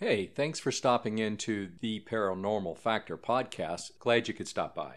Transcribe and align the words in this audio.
Hey, 0.00 0.26
thanks 0.26 0.58
for 0.58 0.72
stopping 0.72 1.18
into 1.18 1.70
the 1.80 2.00
Paranormal 2.00 2.76
Factor 2.76 3.16
podcast. 3.16 3.92
Glad 4.00 4.26
you 4.26 4.34
could 4.34 4.48
stop 4.48 4.74
by. 4.74 4.96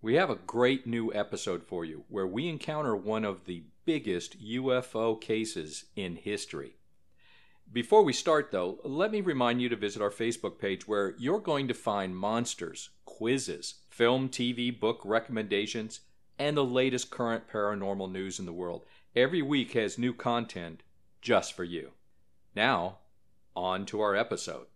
We 0.00 0.14
have 0.14 0.30
a 0.30 0.36
great 0.36 0.86
new 0.86 1.12
episode 1.12 1.64
for 1.64 1.84
you 1.84 2.04
where 2.08 2.26
we 2.26 2.48
encounter 2.48 2.94
one 2.94 3.24
of 3.24 3.46
the 3.46 3.64
biggest 3.84 4.40
UFO 4.40 5.20
cases 5.20 5.86
in 5.96 6.14
history. 6.14 6.76
Before 7.72 8.04
we 8.04 8.12
start, 8.12 8.52
though, 8.52 8.78
let 8.84 9.10
me 9.10 9.20
remind 9.20 9.60
you 9.60 9.68
to 9.70 9.76
visit 9.76 10.00
our 10.00 10.08
Facebook 10.08 10.60
page 10.60 10.86
where 10.86 11.16
you're 11.18 11.40
going 11.40 11.66
to 11.66 11.74
find 11.74 12.16
monsters, 12.16 12.90
quizzes, 13.04 13.80
film, 13.90 14.28
TV, 14.28 14.70
book 14.70 15.00
recommendations, 15.04 15.98
and 16.38 16.56
the 16.56 16.64
latest 16.64 17.10
current 17.10 17.48
paranormal 17.52 18.12
news 18.12 18.38
in 18.38 18.46
the 18.46 18.52
world. 18.52 18.84
Every 19.16 19.42
week 19.42 19.72
has 19.72 19.98
new 19.98 20.14
content 20.14 20.84
just 21.20 21.54
for 21.54 21.64
you. 21.64 21.90
Now, 22.54 22.98
on 23.58 23.84
to 23.86 24.00
our 24.00 24.14
episode. 24.14 24.66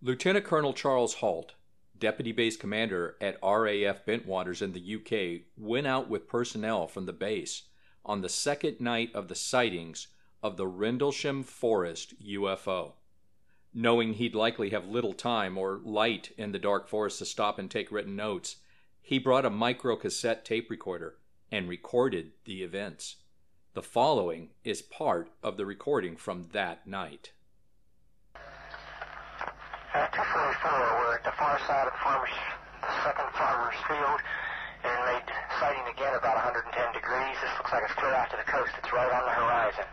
Lieutenant 0.00 0.44
Colonel 0.44 0.72
Charles 0.72 1.14
Halt, 1.14 1.54
Deputy 1.96 2.32
Base 2.32 2.56
Commander 2.56 3.16
at 3.20 3.38
RAF 3.42 4.04
Bentwaters 4.04 4.60
in 4.60 4.72
the 4.72 4.96
UK, 4.96 5.46
went 5.56 5.86
out 5.86 6.10
with 6.10 6.28
personnel 6.28 6.88
from 6.88 7.06
the 7.06 7.12
base 7.12 7.62
on 8.04 8.20
the 8.20 8.28
second 8.28 8.80
night 8.80 9.10
of 9.14 9.28
the 9.28 9.36
sightings 9.36 10.08
of 10.42 10.56
the 10.56 10.66
Rendlesham 10.66 11.44
Forest 11.44 12.14
UFO. 12.20 12.94
Knowing 13.72 14.14
he'd 14.14 14.34
likely 14.34 14.70
have 14.70 14.88
little 14.88 15.12
time 15.12 15.56
or 15.56 15.80
light 15.84 16.32
in 16.36 16.50
the 16.50 16.58
dark 16.58 16.88
forest 16.88 17.20
to 17.20 17.24
stop 17.24 17.58
and 17.58 17.70
take 17.70 17.92
written 17.92 18.16
notes, 18.16 18.56
he 19.00 19.18
brought 19.18 19.46
a 19.46 19.50
microcassette 19.50 20.44
tape 20.44 20.68
recorder 20.68 21.16
and 21.50 21.68
recorded 21.68 22.32
the 22.44 22.62
events. 22.62 23.16
The 23.74 23.82
following 23.82 24.50
is 24.64 24.82
part 24.82 25.30
of 25.42 25.56
the 25.56 25.64
recording 25.64 26.16
from 26.16 26.48
that 26.52 26.86
night. 26.86 27.32
Uh, 29.92 30.08
244, 30.08 31.04
we're 31.04 31.20
at 31.20 31.24
the 31.28 31.36
far 31.36 31.60
side 31.68 31.84
of 31.84 31.92
the 31.92 32.00
farmer's, 32.00 32.32
the 32.80 32.92
second 33.04 33.28
farmer's 33.36 33.76
field, 33.84 34.20
and 34.88 34.96
made 35.04 35.28
sighting 35.60 35.84
again 35.92 36.16
about 36.16 36.32
110 36.48 36.64
degrees. 36.96 37.36
This 37.44 37.52
looks 37.60 37.76
like 37.76 37.84
it's 37.84 37.92
clear 38.00 38.16
out 38.16 38.32
to 38.32 38.40
the 38.40 38.48
coast. 38.48 38.72
It's 38.80 38.88
right 38.88 39.12
on 39.12 39.20
the 39.28 39.36
horizon. 39.36 39.84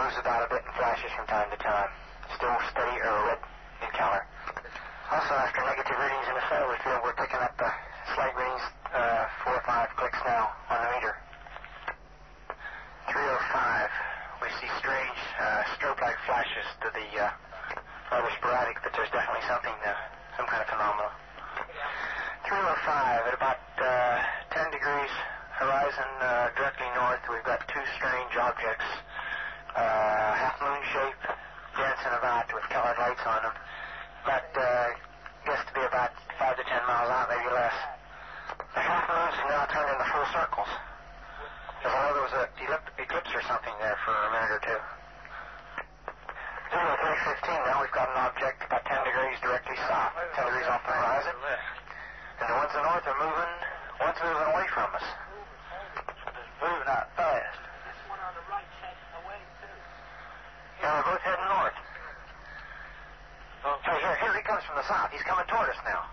Moves 0.00 0.16
about 0.16 0.48
a 0.48 0.48
bit 0.48 0.64
and 0.64 0.72
flashes 0.80 1.12
from 1.12 1.28
time 1.28 1.52
to 1.52 1.60
time. 1.60 1.92
Still 2.40 2.56
steady 2.72 2.96
or 3.04 3.36
red 3.36 3.40
in 3.84 3.92
color. 3.92 4.24
Also, 5.12 5.32
after 5.44 5.60
negative 5.60 5.92
readings 6.00 6.26
in 6.32 6.34
the 6.40 6.46
satellite 6.48 6.80
field, 6.80 7.04
we're 7.04 7.20
picking 7.20 7.44
up 7.44 7.52
the 7.60 7.68
slight 8.16 8.32
readings, 8.32 8.64
uh, 8.96 9.28
four 9.44 9.60
or 9.60 9.64
five 9.68 9.92
clicks 10.00 10.24
now 10.24 10.56
on 10.72 10.80
the 10.80 10.88
meter. 10.96 11.14
305, 13.12 13.92
we 14.40 14.48
see 14.56 14.72
strange 14.80 15.20
uh, 15.36 15.68
strobe-like 15.76 16.16
flashes 16.24 16.64
to 16.80 16.88
the 16.96 17.04
uh, 17.20 17.28
rather 18.10 18.30
sporadic, 18.38 18.78
but 18.82 18.92
there's 18.94 19.10
definitely 19.36 19.52
something, 19.52 19.78
uh, 19.84 19.92
some 20.36 20.46
kind 20.48 20.62
of 20.64 20.68
phenomenon. 20.68 21.12
305 22.48 23.28
at 23.28 23.34
about 23.36 23.60
uh, 23.76 24.16
10 24.56 24.72
degrees 24.72 25.12
horizon 25.60 26.10
uh, 26.20 26.48
directly 26.56 26.88
north, 26.96 27.20
we've 27.28 27.44
got 27.44 27.60
two 27.68 27.84
strange 27.96 28.32
objects, 28.36 28.88
uh, 29.76 30.32
half 30.40 30.56
moon 30.60 30.80
shape, 30.92 31.22
dancing 31.76 32.14
about 32.16 32.48
with 32.52 32.64
colored 32.72 32.96
lights 32.96 33.24
on 33.28 33.40
them. 33.44 33.56
But 34.24 34.48
uh, 34.56 34.88
guess 35.44 35.60
to 35.68 35.72
be 35.74 35.84
about 35.84 36.12
five 36.40 36.56
to 36.56 36.64
ten 36.64 36.80
miles 36.88 37.10
out, 37.12 37.28
maybe 37.28 37.50
less. 37.52 37.76
The 38.72 38.80
half 38.80 39.04
moons 39.04 39.36
have 39.36 39.48
now 39.52 39.64
turned 39.68 39.90
into 39.92 40.06
full 40.12 40.28
circles. 40.32 40.72
Because 41.76 41.92
I 41.92 41.98
know 42.08 42.12
there 42.16 42.24
was 42.24 42.36
an 42.40 42.48
eclipse 43.00 43.32
or 43.36 43.44
something 43.48 43.74
there 43.80 43.96
for 44.04 44.12
a 44.16 44.28
minute 44.32 44.52
or 44.56 44.62
two. 44.64 44.80
0315, 46.72 47.64
now 47.64 47.80
we've 47.80 47.96
got 47.96 48.10
an 48.10 48.18
object 48.28 48.65
10 48.86 49.02
degrees 49.02 49.36
directly 49.42 49.74
south, 49.90 50.14
10 50.38 50.46
degrees 50.46 50.68
off 50.70 50.82
the 50.86 50.94
horizon. 50.94 51.34
And 52.38 52.46
the 52.46 52.54
ones 52.54 52.70
in 52.70 52.78
the 52.78 52.86
north 52.86 53.02
are 53.02 53.18
moving, 53.18 53.52
one's 53.98 54.20
moving 54.22 54.46
away 54.54 54.66
from 54.70 54.88
us. 54.94 55.06
Moving 56.62 56.86
out 56.86 57.10
fast. 57.18 57.58
This 57.82 57.98
one 58.06 58.22
on 58.22 58.32
the 58.38 58.44
heading 58.46 59.10
away 59.26 59.40
too. 59.58 59.76
Yeah, 60.78 61.02
we're 61.02 61.06
both 61.10 61.24
heading 61.26 61.50
north. 61.50 61.78
Hey, 63.82 63.98
here, 63.98 64.16
here 64.22 64.34
he 64.38 64.42
comes 64.46 64.62
from 64.70 64.78
the 64.78 64.86
south. 64.86 65.10
He's 65.10 65.26
coming 65.26 65.46
toward 65.50 65.66
us 65.66 65.80
now. 65.82 66.06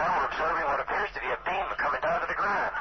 Now 0.00 0.08
we're 0.16 0.28
observing 0.32 0.64
what 0.64 0.80
appears 0.80 1.12
to 1.12 1.20
be 1.20 1.28
a 1.28 1.38
beam 1.44 1.68
coming 1.76 2.00
down 2.00 2.24
to 2.24 2.28
the 2.28 2.38
ground. 2.40 2.72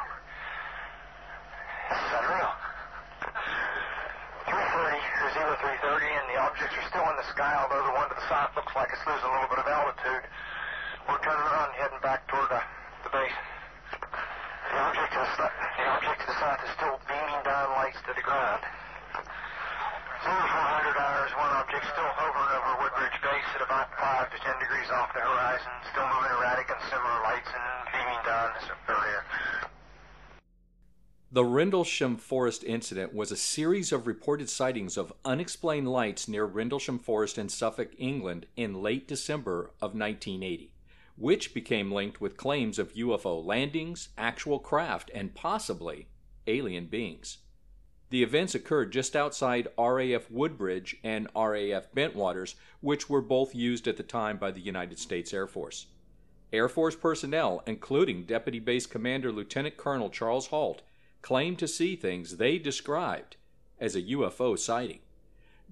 330, 5.64 6.12
and 6.12 6.28
the 6.28 6.40
objects 6.44 6.76
are 6.76 6.88
still 6.92 7.08
in 7.08 7.16
the 7.16 7.30
sky, 7.32 7.56
although 7.56 7.88
the 7.88 7.96
one 7.96 8.12
to 8.12 8.16
the 8.20 8.28
south 8.28 8.52
looks 8.52 8.76
like 8.76 8.92
it's 8.92 9.00
losing 9.08 9.24
a 9.24 9.32
little 9.32 9.48
bit 9.48 9.64
of 9.64 9.68
altitude. 9.72 10.28
We're 11.08 11.24
turning 11.24 11.40
around 11.40 11.72
and 11.72 11.78
heading 11.80 12.04
back 12.04 12.28
toward 12.28 12.52
uh, 12.52 12.60
the 13.08 13.12
base. 13.16 13.40
The 13.96 14.78
object, 14.84 15.12
to 15.16 15.24
the, 15.24 15.48
the 15.48 15.86
object 15.88 16.20
to 16.20 16.28
the 16.28 16.38
south 16.44 16.60
is 16.68 16.72
still 16.76 17.00
beaming 17.08 17.42
down 17.48 17.72
lights 17.80 17.96
to 18.04 18.12
the 18.12 18.26
ground. 18.28 18.60
0400 20.20 21.00
hours, 21.00 21.32
one 21.40 21.52
object 21.56 21.88
still 21.96 22.12
hovering 22.12 22.52
over 22.60 22.84
Woodbridge 22.84 23.20
Base 23.24 23.50
at 23.56 23.64
about 23.64 23.88
5 23.96 24.36
to 24.36 24.38
10 24.44 24.68
degrees 24.68 24.92
off 24.92 25.16
the 25.16 25.24
horizon, 25.24 25.72
still 25.96 26.08
moving 26.12 26.44
erratic 26.44 26.68
and 26.76 26.80
similar 26.92 27.20
lights 27.24 27.48
and 27.56 27.64
beaming 27.88 28.22
down, 28.28 28.52
or 28.52 29.03
the 31.34 31.44
Rendlesham 31.44 32.18
Forest 32.18 32.64
incident 32.64 33.12
was 33.12 33.32
a 33.32 33.36
series 33.36 33.92
of 33.92 34.06
reported 34.06 34.52
sightings 34.52 34.98
of 34.98 35.12
unexplained 35.26 35.88
lights 35.92 36.28
near 36.28 36.46
Rendlesham 36.46 37.00
Forest 37.00 37.40
in 37.40 37.50
Suffolk, 37.50 37.90
England 37.98 38.46
in 38.56 38.84
late 38.84 39.08
December 39.08 39.72
of 39.82 39.96
1980, 39.96 40.72
which 41.18 41.56
became 41.56 41.92
linked 41.92 42.22
with 42.22 42.38
claims 42.38 42.78
of 42.78 42.94
UFO 42.94 43.44
landings, 43.44 44.10
actual 44.16 44.60
craft, 44.60 45.10
and 45.12 45.34
possibly 45.34 46.08
alien 46.46 46.86
beings. 46.86 47.40
The 48.12 48.22
events 48.22 48.54
occurred 48.54 48.94
just 48.94 49.16
outside 49.16 49.70
RAF 49.76 50.30
Woodbridge 50.30 50.98
and 51.04 51.28
RAF 51.36 51.92
Bentwaters, 51.96 52.54
which 52.80 53.10
were 53.10 53.24
both 53.24 53.56
used 53.56 53.88
at 53.88 53.98
the 53.98 54.04
time 54.04 54.38
by 54.38 54.52
the 54.52 54.62
United 54.62 55.00
States 55.00 55.34
Air 55.34 55.48
Force. 55.48 55.88
Air 56.52 56.70
Force 56.70 56.96
personnel, 56.96 57.64
including 57.66 58.26
Deputy 58.26 58.60
Base 58.60 58.86
Commander 58.86 59.32
Lieutenant 59.32 59.78
Colonel 59.78 60.12
Charles 60.12 60.46
Halt, 60.50 60.84
claimed 61.24 61.58
to 61.58 61.68
see 61.68 61.96
things 61.96 62.38
they 62.38 62.60
described 62.60 63.38
as 63.80 63.96
a 63.96 64.02
UFO 64.04 64.60
sighting. 64.60 65.00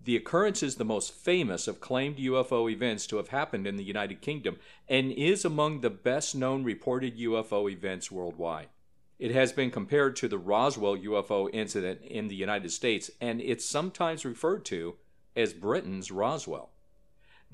The 0.03 0.15
occurrence 0.15 0.63
is 0.63 0.77
the 0.77 0.85
most 0.85 1.13
famous 1.13 1.67
of 1.67 1.79
claimed 1.79 2.17
UFO 2.17 2.71
events 2.71 3.05
to 3.07 3.17
have 3.17 3.27
happened 3.27 3.67
in 3.67 3.75
the 3.75 3.83
United 3.83 4.21
Kingdom 4.21 4.57
and 4.89 5.11
is 5.11 5.45
among 5.45 5.81
the 5.81 5.91
best 5.91 6.33
known 6.33 6.63
reported 6.63 7.19
UFO 7.19 7.71
events 7.71 8.11
worldwide. 8.11 8.69
It 9.19 9.31
has 9.31 9.51
been 9.51 9.69
compared 9.69 10.15
to 10.15 10.27
the 10.27 10.39
Roswell 10.39 10.97
UFO 10.97 11.47
incident 11.53 12.01
in 12.01 12.27
the 12.27 12.35
United 12.35 12.71
States, 12.71 13.11
and 13.21 13.39
it's 13.39 13.63
sometimes 13.63 14.25
referred 14.25 14.65
to 14.65 14.95
as 15.35 15.53
Britain's 15.53 16.09
Roswell. 16.09 16.71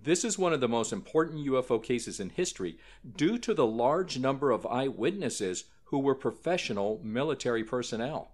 This 0.02 0.24
is 0.24 0.38
one 0.38 0.54
of 0.54 0.62
the 0.62 0.70
most 0.70 0.94
important 0.94 1.46
UFO 1.46 1.84
cases 1.84 2.22
in 2.22 2.30
history 2.30 2.78
due 3.18 3.38
to 3.40 3.54
the 3.54 3.68
large 3.68 4.18
number 4.18 4.52
of 4.52 4.66
eyewitnesses 4.66 5.66
who 5.90 6.00
were 6.00 6.16
professional 6.16 7.00
military 7.04 7.64
personnel. 7.64 8.32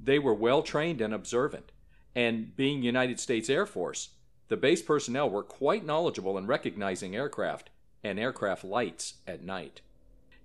They 0.00 0.18
were 0.18 0.34
well 0.34 0.62
trained 0.62 1.00
and 1.00 1.12
observant, 1.12 1.72
and 2.14 2.54
being 2.56 2.82
United 2.82 3.18
States 3.18 3.50
Air 3.50 3.66
Force, 3.66 4.10
the 4.48 4.56
base 4.56 4.82
personnel 4.82 5.28
were 5.28 5.42
quite 5.42 5.84
knowledgeable 5.84 6.38
in 6.38 6.46
recognizing 6.46 7.16
aircraft 7.16 7.70
and 8.04 8.18
aircraft 8.18 8.62
lights 8.62 9.14
at 9.26 9.42
night. 9.42 9.80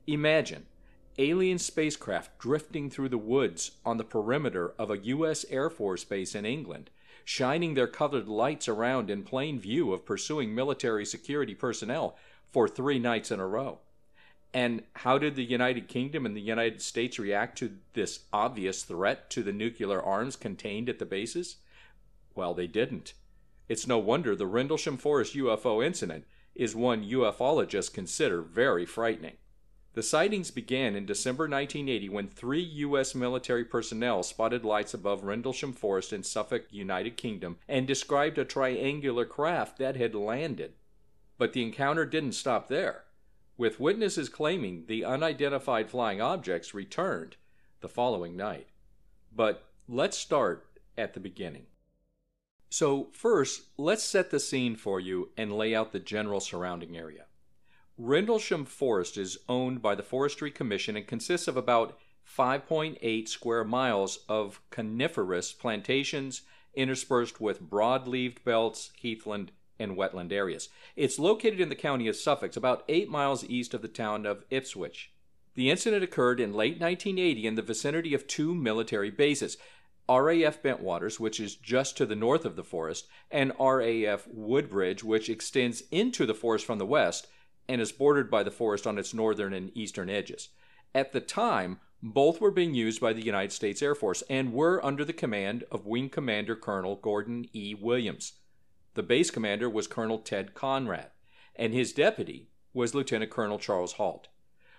Imagine 0.08 0.66
alien 1.18 1.60
spacecraft 1.60 2.40
drifting 2.40 2.90
through 2.90 3.10
the 3.10 3.18
woods 3.18 3.72
on 3.86 3.98
the 3.98 4.04
perimeter 4.04 4.74
of 4.80 4.90
a 4.90 4.98
U.S. 4.98 5.46
Air 5.50 5.70
Force 5.70 6.04
base 6.04 6.34
in 6.34 6.46
England, 6.46 6.90
shining 7.24 7.76
their 7.76 7.88
colored 7.88 8.28
lights 8.28 8.68
around 8.68 9.12
in 9.12 9.22
plain 9.22 9.60
view 9.60 9.94
of 9.94 10.06
pursuing 10.06 10.56
military 10.56 11.06
security 11.06 11.54
personnel 11.54 12.18
for 12.52 12.68
three 12.68 12.98
nights 12.98 13.30
in 13.30 13.40
a 13.40 13.48
row. 13.48 13.80
And 14.54 14.84
how 14.96 15.18
did 15.18 15.36
the 15.36 15.46
United 15.46 15.88
Kingdom 15.88 16.26
and 16.26 16.36
the 16.36 16.42
United 16.42 16.82
States 16.82 17.18
react 17.18 17.58
to 17.60 17.78
this 17.94 18.26
obvious 18.34 18.84
threat 18.84 19.30
to 19.32 19.44
the 19.44 19.54
nuclear 19.54 20.02
arms 20.02 20.36
contained 20.36 20.90
at 20.90 21.00
the 21.00 21.06
bases? 21.06 21.58
Well, 22.36 22.54
they 22.54 22.68
didn't. 22.68 23.14
It's 23.70 23.88
no 23.88 23.98
wonder 23.98 24.36
the 24.36 24.48
Rendlesham 24.48 24.98
Forest 24.98 25.36
UFO 25.36 25.86
incident 25.86 26.26
is 26.54 26.76
one 26.76 27.06
ufologists 27.06 27.94
consider 27.94 28.42
very 28.42 28.86
frightening. 28.86 29.38
The 29.94 30.04
sightings 30.04 30.52
began 30.52 30.96
in 30.96 31.06
December 31.06 31.44
1980 31.44 32.10
when 32.10 32.28
three 32.28 32.62
U.S. 32.62 33.14
military 33.14 33.66
personnel 33.66 34.24
spotted 34.24 34.64
lights 34.64 34.94
above 34.94 35.24
Rendlesham 35.24 35.74
Forest 35.74 36.14
in 36.14 36.24
Suffolk, 36.24 36.64
United 36.72 37.18
Kingdom, 37.18 37.58
and 37.68 37.86
described 37.86 38.38
a 38.38 38.46
triangular 38.46 39.26
craft 39.26 39.78
that 39.80 39.98
had 39.98 40.16
landed. 40.16 40.74
But 41.38 41.52
the 41.54 41.64
encounter 41.64 42.06
didn't 42.06 42.34
stop 42.34 42.70
there, 42.70 43.04
with 43.62 43.80
witnesses 43.80 44.28
claiming 44.28 44.86
the 44.88 45.06
unidentified 45.06 45.88
flying 45.88 46.20
objects 46.20 46.74
returned 46.74 47.36
the 47.82 47.88
following 47.88 48.36
night. 48.36 48.66
But 49.32 49.70
let's 49.88 50.18
start 50.18 50.66
at 50.98 51.14
the 51.14 51.20
beginning. 51.20 51.68
So, 52.72 53.10
first, 53.14 53.66
let's 53.78 54.04
set 54.04 54.32
the 54.32 54.40
scene 54.40 54.76
for 54.76 55.00
you 55.00 55.30
and 55.38 55.54
lay 55.54 55.76
out 55.76 55.92
the 55.92 56.00
general 56.00 56.40
surrounding 56.40 56.98
area. 56.98 57.26
Rendlesham 58.00 58.66
Forest 58.66 59.16
is 59.16 59.38
owned 59.48 59.80
by 59.80 59.94
the 59.94 60.02
Forestry 60.02 60.50
Commission 60.50 60.98
and 60.98 61.06
consists 61.06 61.48
of 61.48 61.56
about 61.56 62.00
5.8 62.28 63.28
square 63.28 63.64
miles 63.64 64.26
of 64.28 64.60
coniferous 64.72 65.54
plantations 65.54 66.42
interspersed 66.74 67.40
with 67.40 67.62
broad-leaved 67.62 68.44
belts, 68.44 68.90
heathland, 68.96 69.52
and 69.82 69.98
wetland 69.98 70.32
areas. 70.32 70.70
It's 70.96 71.20
located 71.20 71.60
in 71.60 71.70
the 71.70 71.76
county 71.76 72.08
of 72.08 72.16
Suffolk, 72.16 72.56
about 72.56 72.84
8 72.88 73.10
miles 73.10 73.44
east 73.44 73.74
of 73.74 73.82
the 73.82 73.88
town 73.88 74.26
of 74.26 74.46
Ipswich. 74.50 75.12
The 75.56 75.70
incident 75.70 76.04
occurred 76.04 76.40
in 76.40 76.54
late 76.54 76.80
1980 76.80 77.48
in 77.48 77.56
the 77.56 77.62
vicinity 77.62 78.14
of 78.14 78.28
two 78.28 78.56
military 78.56 79.12
bases. 79.12 79.58
RAF 80.10 80.62
Bentwaters, 80.62 81.20
which 81.20 81.40
is 81.40 81.56
just 81.56 81.96
to 81.98 82.06
the 82.06 82.16
north 82.16 82.46
of 82.46 82.56
the 82.56 82.64
forest, 82.64 83.08
and 83.30 83.54
RAF 83.60 84.28
Woodbridge, 84.28 85.04
which 85.04 85.30
extends 85.30 85.84
into 85.92 86.26
the 86.26 86.34
forest 86.34 86.66
from 86.66 86.80
the 86.80 86.86
west 86.86 87.28
and 87.68 87.80
is 87.80 87.92
bordered 87.92 88.30
by 88.30 88.44
the 88.44 88.52
forest 88.52 88.86
on 88.86 88.98
its 88.98 89.14
northern 89.14 89.54
and 89.54 89.76
eastern 89.76 90.10
edges. 90.10 90.50
At 90.94 91.14
the 91.14 91.22
time, 91.22 91.80
both 92.04 92.42
were 92.42 92.52
being 92.52 92.74
used 92.74 93.00
by 93.00 93.14
the 93.14 93.24
United 93.24 93.52
States 93.52 93.82
Air 93.82 93.96
Force 93.96 94.24
and 94.30 94.54
were 94.54 94.84
under 94.84 95.06
the 95.06 95.14
command 95.14 95.64
of 95.72 95.86
Wing 95.86 96.10
Commander 96.10 96.56
Colonel 96.56 96.96
Gordon 96.96 97.46
E. 97.54 97.76
Williams. 97.76 98.34
The 98.94 99.04
base 99.04 99.32
commander 99.32 99.70
was 99.70 99.88
Colonel 99.88 100.20
Ted 100.20 100.54
Conrad, 100.54 101.12
and 101.56 101.74
his 101.74 101.94
deputy 101.94 102.50
was 102.74 102.94
Lieutenant 102.94 103.32
Colonel 103.32 103.60
Charles 103.60 103.94
Halt. 103.94 104.28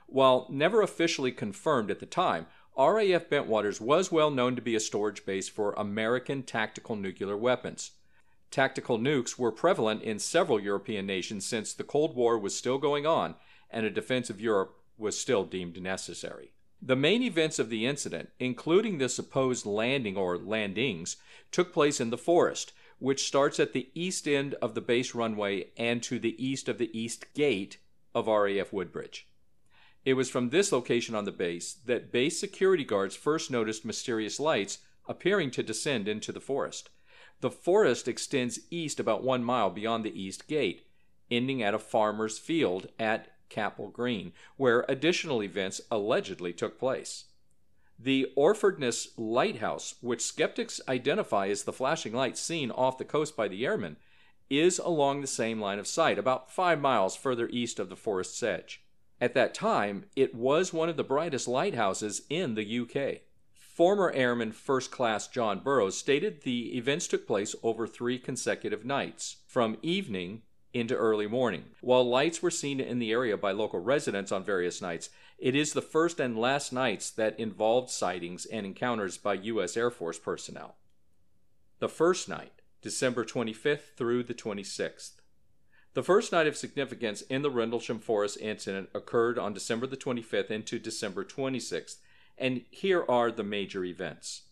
While 0.07 0.47
never 0.51 0.83
officially 0.83 1.33
confirmed 1.33 1.91
at 1.91 1.99
the 1.99 2.07
time, 2.07 2.47
RAF 2.77 3.29
Bentwaters 3.29 3.81
was 3.81 4.13
well 4.13 4.31
known 4.31 4.57
to 4.57 4.63
be 4.63 4.75
a 4.75 4.81
storage 4.81 5.25
base 5.25 5.49
for 5.49 5.73
American 5.73 6.43
tactical 6.43 6.97
nuclear 6.97 7.37
weapons. 7.37 7.93
Tactical 8.51 8.99
nukes 8.99 9.39
were 9.39 9.53
prevalent 9.53 10.03
in 10.03 10.19
several 10.19 10.61
European 10.61 11.07
nations 11.07 11.47
since 11.47 11.73
the 11.73 11.85
Cold 11.85 12.15
War 12.15 12.39
was 12.39 12.55
still 12.55 12.79
going 12.79 13.07
on 13.07 13.35
and 13.71 13.87
a 13.87 13.91
defense 13.91 14.29
of 14.29 14.41
Europe 14.41 14.79
was 14.99 15.19
still 15.19 15.45
deemed 15.45 15.81
necessary. 15.81 16.53
The 16.81 16.97
main 16.97 17.23
events 17.23 17.59
of 17.59 17.71
the 17.71 17.87
incident, 17.87 18.31
including 18.39 18.99
the 18.99 19.09
supposed 19.09 19.65
landing 19.65 20.17
or 20.17 20.37
landings, 20.37 21.17
took 21.51 21.73
place 21.73 22.01
in 22.01 22.11
the 22.11 22.19
forest, 22.19 22.73
which 23.03 23.27
starts 23.27 23.59
at 23.59 23.73
the 23.73 23.91
east 23.95 24.29
end 24.29 24.55
of 24.63 24.77
the 24.77 24.81
base 24.81 25.13
runway 25.13 25.67
and 25.77 26.05
to 26.05 26.21
the 26.21 26.41
east 26.43 26.69
of 26.69 26.79
the 26.79 26.97
east 26.97 27.27
gate 27.35 27.79
of 28.15 28.29
RAF 28.29 28.73
Woodbridge. 28.73 29.27
It 30.05 30.15
was 30.15 30.31
from 30.31 30.51
this 30.51 30.71
location 30.71 31.17
on 31.17 31.25
the 31.25 31.33
base 31.33 31.75
that 31.87 32.13
base 32.13 32.39
security 32.39 32.85
guards 32.85 33.17
first 33.17 33.51
noticed 33.51 33.85
mysterious 33.85 34.39
lights 34.39 34.79
appearing 35.09 35.51
to 35.51 35.65
descend 35.65 36.07
into 36.07 36.31
the 36.31 36.41
forest. 36.41 36.91
The 37.41 37.51
forest 37.51 38.07
extends 38.07 38.61
east 38.71 39.01
about 39.01 39.25
one 39.25 39.43
mile 39.43 39.71
beyond 39.71 40.05
the 40.05 40.23
east 40.23 40.47
gate, 40.47 40.87
ending 41.29 41.61
at 41.61 41.75
a 41.75 41.81
farmer's 41.81 42.39
field 42.39 42.87
at 43.01 43.33
Capel 43.49 43.89
Green, 43.89 44.33
where 44.57 44.85
additional 44.89 45.43
events 45.43 45.81
allegedly 45.91 46.53
took 46.53 46.79
place. 46.79 47.25
The 48.05 48.33
Orfordness 48.35 49.17
Lighthouse, 49.17 49.95
which 50.01 50.23
skeptics 50.23 50.81
identify 50.89 51.47
as 51.47 51.63
the 51.63 51.73
flashing 51.73 52.13
light 52.13 52.37
seen 52.37 52.73
off 52.73 52.99
the 52.99 53.05
coast 53.05 53.37
by 53.37 53.47
the 53.47 53.65
airmen, 53.65 53.97
is 54.51 54.81
along 54.81 55.21
the 55.21 55.29
same 55.29 55.61
line 55.61 55.79
of 55.79 55.87
sight, 55.87 56.19
about 56.19 56.51
five 56.51 56.81
miles 56.81 57.15
further 57.15 57.49
east 57.51 57.79
of 57.79 57.89
the 57.89 57.95
forest's 57.95 58.43
edge. 58.43 58.83
At 59.21 59.35
that 59.35 59.55
time, 59.55 60.07
it 60.17 60.35
was 60.35 60.73
one 60.73 60.89
of 60.89 60.97
the 60.97 61.05
brightest 61.05 61.47
lighthouses 61.47 62.23
in 62.29 62.57
the 62.57 62.81
UK. 62.81 63.21
Former 63.53 64.11
Airman 64.11 64.51
First 64.51 64.91
Class 64.91 65.29
John 65.29 65.61
Burroughs 65.61 65.97
stated 65.97 66.43
the 66.43 66.77
events 66.77 67.07
took 67.07 67.25
place 67.25 67.55
over 67.63 67.87
three 67.87 68.19
consecutive 68.19 68.85
nights, 68.85 69.37
from 69.47 69.79
evening 69.81 70.43
into 70.75 70.97
early 70.97 71.29
morning. 71.29 71.67
While 71.81 72.09
lights 72.09 72.43
were 72.43 72.51
seen 72.51 72.81
in 72.81 72.99
the 72.99 73.13
area 73.13 73.37
by 73.37 73.53
local 73.53 73.79
residents 73.79 74.33
on 74.33 74.43
various 74.43 74.83
nights, 74.83 75.09
it 75.43 75.57
is 75.57 75.73
the 75.73 75.83
first 75.83 76.21
and 76.21 76.39
last 76.39 76.73
nights 76.73 77.11
that 77.11 77.39
involved 77.39 77.91
sightings 77.91 78.47
and 78.47 78.65
encounters 78.65 79.19
by 79.19 79.35
U.S. 79.35 79.77
Air 79.77 79.91
Force 79.91 80.17
personnel. 80.17 80.77
The 81.81 81.89
first 81.89 82.29
night, 82.29 82.53
December 82.81 83.25
25th 83.25 83.97
through 83.97 84.23
the 84.23 84.35
26th. 84.35 85.15
The 85.95 86.03
first 86.05 86.31
night 86.31 86.47
of 86.47 86.57
significance 86.57 87.23
in 87.23 87.43
the 87.43 87.51
Rendlesham 87.51 87.99
Forest 87.99 88.39
incident 88.41 88.89
occurred 88.95 89.37
on 89.37 89.53
December 89.53 89.89
the 89.89 89.97
25th 89.97 90.53
into 90.53 90.79
December 90.79 91.25
26th 91.25 91.97
and 92.39 92.63
here 92.71 93.05
are 93.09 93.33
the 93.33 93.43
major 93.43 93.85
events. 93.85 94.43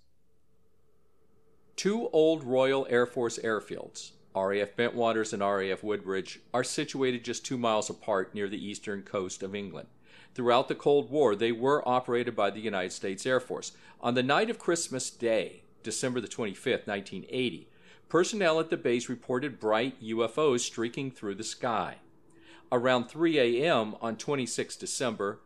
Two 1.77 2.09
old 2.13 2.43
Royal 2.43 2.85
Air 2.91 3.07
Force 3.07 3.39
airfields, 3.39 4.11
RAF 4.35 4.77
Bentwaters 4.77 5.33
and 5.33 5.41
RAF 5.41 5.85
Woodbridge, 5.85 6.41
are 6.53 6.65
situated 6.65 7.25
just 7.25 7.47
two 7.47 7.57
miles 7.57 7.89
apart 7.89 8.35
near 8.35 8.49
the 8.49 8.63
eastern 8.63 9.03
coast 9.03 9.45
of 9.45 9.55
England. 9.55 9.89
Throughout 10.34 10.69
the 10.69 10.75
Cold 10.75 11.11
War, 11.11 11.34
they 11.34 11.52
were 11.52 11.87
operated 11.88 12.37
by 12.37 12.50
the 12.50 12.61
United 12.61 12.93
States 12.93 13.26
Air 13.26 13.40
Force. 13.40 13.72
On 14.00 14.14
the 14.14 14.22
night 14.22 14.50
of 14.50 14.58
Christmas 14.58 15.11
Day, 15.11 15.62
December 15.82 16.20
the 16.20 16.28
25th, 16.28 16.86
1980, 16.86 17.69
personnel 18.08 18.60
at 18.60 18.70
the 18.70 18.77
base 18.77 19.08
reported 19.08 19.60
bright 19.60 20.00
UFOs 20.03 20.60
streaking 20.60 21.10
through 21.10 21.34
the 21.34 21.44
sky. 21.44 21.96
Around 22.72 23.08
3 23.08 23.39
a.m. 23.39 23.96
on 24.00 24.17
26 24.17 24.77
December, 24.77 25.41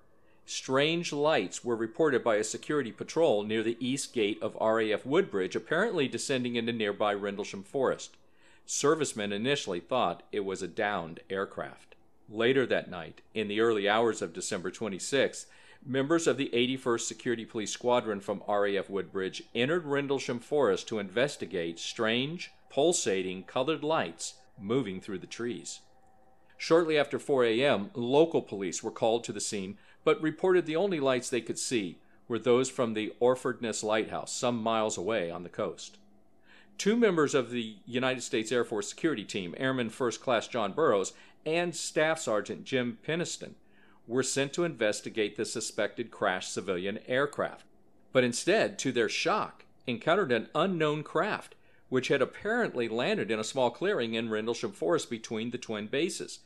Strange 0.47 1.11
lights 1.11 1.65
were 1.65 1.75
reported 1.75 2.23
by 2.23 2.37
a 2.37 2.45
security 2.45 2.93
patrol 2.93 3.45
near 3.45 3.63
the 3.63 3.79
east 3.81 4.13
gate 4.13 4.39
of 4.43 4.55
RAF 4.61 5.07
Woodbridge, 5.07 5.57
apparently 5.57 6.07
descending 6.07 6.57
into 6.57 6.73
nearby 6.73 7.15
Rendlesham 7.15 7.63
Forest. 7.63 8.17
Servicemen 8.67 9.33
initially 9.33 9.81
thought 9.81 10.23
it 10.33 10.45
was 10.45 10.61
a 10.61 10.69
downed 10.69 11.21
aircraft. 11.31 11.94
Later 12.29 12.65
that 12.67 12.91
night, 12.91 13.21
in 13.35 13.49
the 13.49 13.61
early 13.61 13.89
hours 13.89 14.23
of 14.23 14.33
December 14.33 14.71
26, 14.71 15.47
members 15.85 16.27
of 16.27 16.39
the 16.39 16.51
81st 16.55 17.01
Security 17.03 17.45
Police 17.45 17.71
Squadron 17.71 18.21
from 18.21 18.43
RAF 18.49 18.89
Woodbridge 18.89 19.43
entered 19.55 19.85
Rendlesham 19.85 20.41
Forest 20.41 20.89
to 20.89 20.99
investigate 20.99 21.79
strange, 21.79 22.51
pulsating 22.71 23.45
colored 23.45 23.85
lights 23.85 24.35
moving 24.59 25.01
through 25.01 25.19
the 25.19 25.27
trees. 25.27 25.81
Shortly 26.57 26.97
after 26.97 27.19
4 27.19 27.45
a.m., 27.45 27.91
local 27.95 28.41
police 28.41 28.83
were 28.83 28.91
called 28.91 29.25
to 29.25 29.33
the 29.33 29.41
scene 29.41 29.77
but 30.05 30.23
reported 30.23 30.67
the 30.67 30.77
only 30.77 31.01
lights 31.01 31.29
they 31.29 31.41
could 31.41 31.59
see 31.59 31.99
were 32.29 32.39
those 32.39 32.71
from 32.71 32.95
the 32.95 33.13
Orfordness 33.21 33.83
Lighthouse, 33.83 34.33
some 34.35 34.63
miles 34.63 34.97
away 34.97 35.31
on 35.31 35.43
the 35.43 35.49
coast. 35.49 35.99
Two 36.79 36.97
members 36.97 37.35
of 37.35 37.51
the 37.51 37.77
United 37.87 38.23
States 38.23 38.51
Air 38.51 38.65
Force 38.65 38.89
security 38.89 39.25
team, 39.25 39.55
Airman 39.57 39.91
First 39.91 40.21
Class 40.21 40.49
John 40.49 40.73
Burroughs 40.73 41.13
and 41.47 41.75
Staff 41.75 42.21
Sergeant 42.21 42.65
Jim 42.65 42.99
Penniston, 43.07 43.55
were 44.07 44.23
sent 44.23 44.53
to 44.53 44.65
investigate 44.65 45.37
the 45.37 45.45
suspected 45.45 46.11
crashed 46.11 46.53
civilian 46.53 46.99
aircraft, 47.07 47.65
but 48.13 48.25
instead, 48.25 48.79
to 48.79 48.93
their 48.93 49.09
shock, 49.09 49.65
encountered 49.87 50.33
an 50.33 50.49
unknown 50.55 51.03
craft 51.03 51.55
which 51.89 52.09
had 52.09 52.23
apparently 52.23 52.89
landed 52.89 53.31
in 53.31 53.39
a 53.39 53.45
small 53.45 53.71
clearing 53.71 54.15
in 54.15 54.29
Rendlesham 54.29 54.73
Forest 54.73 55.09
between 55.11 55.51
the 55.51 55.59
twin 55.59 55.87
bases. 55.87 56.41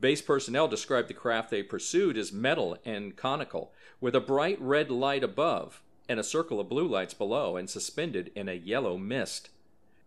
Base 0.00 0.22
personnel 0.22 0.66
described 0.66 1.08
the 1.08 1.14
craft 1.14 1.50
they 1.50 1.62
pursued 1.62 2.16
as 2.16 2.32
metal 2.32 2.76
and 2.84 3.14
conical, 3.14 3.72
with 4.00 4.16
a 4.16 4.20
bright 4.20 4.60
red 4.60 4.90
light 4.90 5.22
above 5.22 5.80
and 6.08 6.18
a 6.18 6.24
circle 6.24 6.58
of 6.58 6.68
blue 6.68 6.88
lights 6.88 7.14
below 7.14 7.56
and 7.56 7.70
suspended 7.70 8.32
in 8.34 8.48
a 8.48 8.54
yellow 8.54 8.98
mist. 8.98 9.50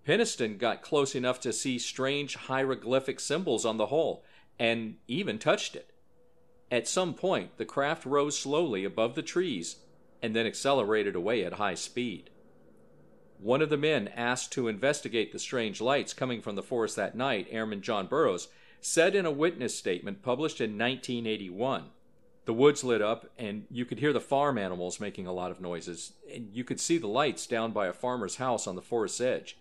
Penniston 0.08 0.58
got 0.58 0.82
close 0.82 1.16
enough 1.16 1.38
to 1.42 1.52
see 1.52 1.78
strange 1.78 2.36
hieroglyphic 2.36 3.20
symbols 3.20 3.66
on 3.66 3.76
the 3.76 3.88
hull 3.88 4.24
and 4.58 4.96
even 5.10 5.38
touched 5.38 5.76
it. 5.76 5.92
At 6.72 6.88
some 6.88 7.14
point, 7.14 7.58
the 7.58 7.66
craft 7.66 8.06
rose 8.06 8.40
slowly 8.40 8.86
above 8.86 9.16
the 9.16 9.22
trees 9.22 9.78
and 10.24 10.34
then 10.34 10.46
accelerated 10.46 11.14
away 11.14 11.44
at 11.44 11.54
high 11.54 11.74
speed. 11.74 12.30
One 13.38 13.62
of 13.62 13.70
the 13.70 13.78
men 13.78 14.08
asked 14.08 14.54
to 14.54 14.70
investigate 14.70 15.34
the 15.34 15.40
strange 15.40 15.82
lights 15.82 16.14
coming 16.14 16.42
from 16.42 16.56
the 16.56 16.64
forest 16.64 16.96
that 16.96 17.16
night, 17.16 17.48
Airman 17.52 17.82
John 17.82 18.08
Burroughs, 18.08 18.48
said 18.80 19.14
in 19.14 19.26
a 19.26 19.32
witness 19.32 19.78
statement 19.78 20.24
published 20.24 20.62
in 20.62 20.72
1981. 20.72 21.90
The 22.46 22.54
woods 22.54 22.82
lit 22.82 23.02
up, 23.02 23.30
and 23.38 23.66
you 23.70 23.84
could 23.84 24.00
hear 24.00 24.14
the 24.14 24.22
farm 24.22 24.58
animals 24.58 25.02
making 25.02 25.28
a 25.28 25.34
lot 25.34 25.52
of 25.52 25.60
noises, 25.60 26.14
and 26.34 26.50
you 26.54 26.64
could 26.64 26.80
see 26.80 26.98
the 26.98 27.08
lights 27.08 27.46
down 27.46 27.74
by 27.74 27.88
a 27.88 27.94
farmer's 27.94 28.38
house 28.38 28.68
on 28.68 28.76
the 28.76 28.82
forest's 28.82 29.20
edge. 29.20 29.58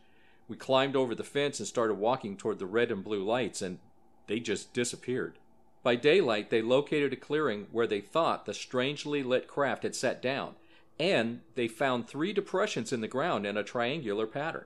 We 0.49 0.57
climbed 0.57 0.97
over 0.97 1.15
the 1.15 1.25
fence 1.25 1.59
and 1.59 1.67
started 1.67 1.95
walking 1.95 2.37
toward 2.37 2.59
the 2.59 2.67
red 2.67 2.91
and 2.91 3.03
blue 3.03 3.25
lights, 3.25 3.63
and 3.63 3.79
they 4.27 4.41
just 4.41 4.73
disappeared. 4.73 5.39
By 5.83 5.97
daylight, 5.97 6.51
they 6.51 6.63
located 6.63 7.13
a 7.13 7.17
clearing 7.17 7.67
where 7.71 7.87
they 7.87 8.01
thought 8.01 8.47
the 8.47 8.55
strangely 8.55 9.23
lit 9.23 9.47
craft 9.49 9.83
had 9.83 9.95
set 9.95 10.21
down, 10.21 10.55
and 10.99 11.43
they 11.55 11.69
found 11.69 12.09
three 12.09 12.33
depressions 12.33 12.93
in 12.93 13.01
the 13.01 13.09
ground 13.09 13.47
in 13.47 13.57
a 13.57 13.63
triangular 13.63 14.27
pattern. 14.27 14.65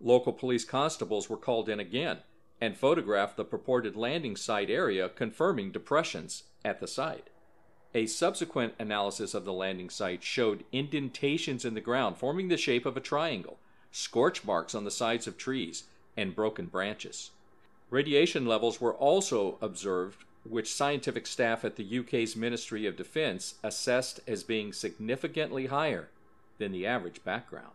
Local 0.00 0.32
police 0.32 0.64
constables 0.64 1.28
were 1.28 1.36
called 1.36 1.68
in 1.68 1.80
again 1.80 2.18
and 2.60 2.76
photographed 2.76 3.36
the 3.36 3.44
purported 3.44 3.96
landing 3.96 4.36
site 4.36 4.70
area, 4.70 5.08
confirming 5.08 5.72
depressions 5.72 6.44
at 6.64 6.80
the 6.80 6.86
site. 6.86 7.28
A 7.94 8.06
subsequent 8.06 8.74
analysis 8.78 9.34
of 9.34 9.44
the 9.44 9.52
landing 9.52 9.90
site 9.90 10.22
showed 10.22 10.64
indentations 10.72 11.64
in 11.64 11.74
the 11.74 11.80
ground 11.80 12.18
forming 12.18 12.48
the 12.48 12.56
shape 12.56 12.86
of 12.86 12.96
a 12.96 13.00
triangle, 13.00 13.58
scorch 13.96 14.44
marks 14.44 14.74
on 14.74 14.84
the 14.84 14.90
sides 14.90 15.26
of 15.26 15.38
trees, 15.38 15.84
and 16.18 16.34
broken 16.36 16.66
branches. 16.66 17.30
Radiation 17.88 18.44
levels 18.44 18.78
were 18.80 18.94
also 18.94 19.56
observed 19.62 20.24
which 20.44 20.72
scientific 20.72 21.26
staff 21.26 21.64
at 21.64 21.76
the 21.76 21.98
UK's 21.98 22.36
Ministry 22.36 22.86
of 22.86 22.96
Defence 22.96 23.54
assessed 23.62 24.20
as 24.26 24.44
being 24.44 24.72
significantly 24.72 25.66
higher 25.66 26.10
than 26.58 26.72
the 26.72 26.86
average 26.86 27.24
background. 27.24 27.72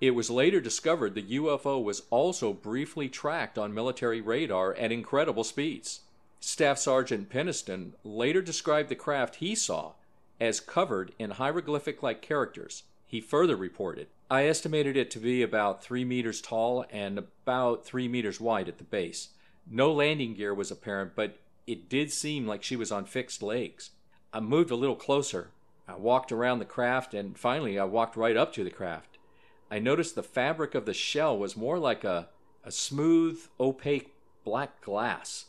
It 0.00 0.12
was 0.12 0.30
later 0.30 0.60
discovered 0.60 1.14
the 1.14 1.36
UFO 1.38 1.82
was 1.82 2.04
also 2.10 2.52
briefly 2.52 3.08
tracked 3.08 3.58
on 3.58 3.74
military 3.74 4.20
radar 4.20 4.74
at 4.74 4.92
incredible 4.92 5.44
speeds. 5.44 6.02
Staff 6.38 6.78
Sergeant 6.78 7.28
Penniston 7.28 7.92
later 8.04 8.40
described 8.40 8.88
the 8.88 8.94
craft 8.94 9.36
he 9.36 9.54
saw 9.54 9.92
as 10.40 10.60
covered 10.60 11.12
in 11.18 11.32
hieroglyphic 11.32 12.02
like 12.02 12.22
characters. 12.22 12.84
He 13.10 13.20
further 13.20 13.56
reported, 13.56 14.06
I 14.30 14.46
estimated 14.46 14.96
it 14.96 15.10
to 15.10 15.18
be 15.18 15.42
about 15.42 15.82
3 15.82 16.04
meters 16.04 16.40
tall 16.40 16.84
and 16.92 17.18
about 17.18 17.84
3 17.84 18.06
meters 18.06 18.40
wide 18.40 18.68
at 18.68 18.78
the 18.78 18.84
base. 18.84 19.30
No 19.68 19.92
landing 19.92 20.34
gear 20.34 20.54
was 20.54 20.70
apparent, 20.70 21.16
but 21.16 21.36
it 21.66 21.88
did 21.88 22.12
seem 22.12 22.46
like 22.46 22.62
she 22.62 22.76
was 22.76 22.92
on 22.92 23.04
fixed 23.06 23.42
legs. 23.42 23.90
I 24.32 24.38
moved 24.38 24.70
a 24.70 24.76
little 24.76 24.94
closer. 24.94 25.50
I 25.88 25.96
walked 25.96 26.30
around 26.30 26.60
the 26.60 26.64
craft, 26.64 27.12
and 27.12 27.36
finally 27.36 27.80
I 27.80 27.84
walked 27.84 28.14
right 28.14 28.36
up 28.36 28.52
to 28.52 28.62
the 28.62 28.70
craft. 28.70 29.18
I 29.72 29.80
noticed 29.80 30.14
the 30.14 30.22
fabric 30.22 30.76
of 30.76 30.86
the 30.86 30.94
shell 30.94 31.36
was 31.36 31.56
more 31.56 31.80
like 31.80 32.04
a, 32.04 32.28
a 32.62 32.70
smooth, 32.70 33.40
opaque 33.58 34.14
black 34.44 34.80
glass. 34.82 35.46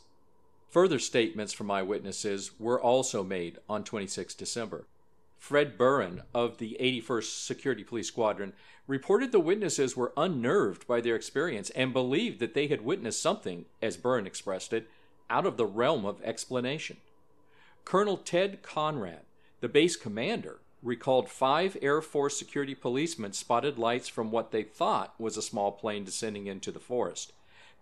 Further 0.70 0.98
statements 0.98 1.52
from 1.52 1.70
eyewitnesses 1.70 2.58
were 2.58 2.80
also 2.80 3.22
made 3.22 3.58
on 3.68 3.84
26 3.84 4.34
December. 4.34 4.84
Fred 5.42 5.76
Buran 5.76 6.22
of 6.32 6.58
the 6.58 6.76
81st 6.78 7.44
Security 7.44 7.82
Police 7.82 8.06
Squadron 8.06 8.52
reported 8.86 9.32
the 9.32 9.40
witnesses 9.40 9.96
were 9.96 10.12
unnerved 10.16 10.86
by 10.86 11.00
their 11.00 11.16
experience 11.16 11.68
and 11.70 11.92
believed 11.92 12.38
that 12.38 12.54
they 12.54 12.68
had 12.68 12.82
witnessed 12.82 13.20
something, 13.20 13.64
as 13.82 13.96
Buran 13.96 14.24
expressed 14.24 14.72
it, 14.72 14.88
out 15.28 15.44
of 15.44 15.56
the 15.56 15.66
realm 15.66 16.04
of 16.04 16.22
explanation. 16.22 16.98
Colonel 17.84 18.18
Ted 18.18 18.62
Conrad, 18.62 19.22
the 19.58 19.68
base 19.68 19.96
commander, 19.96 20.60
recalled 20.80 21.28
five 21.28 21.76
Air 21.82 22.00
Force 22.00 22.38
security 22.38 22.76
policemen 22.76 23.32
spotted 23.32 23.80
lights 23.80 24.06
from 24.06 24.30
what 24.30 24.52
they 24.52 24.62
thought 24.62 25.12
was 25.18 25.36
a 25.36 25.42
small 25.42 25.72
plane 25.72 26.04
descending 26.04 26.46
into 26.46 26.70
the 26.70 26.78
forest. 26.78 27.32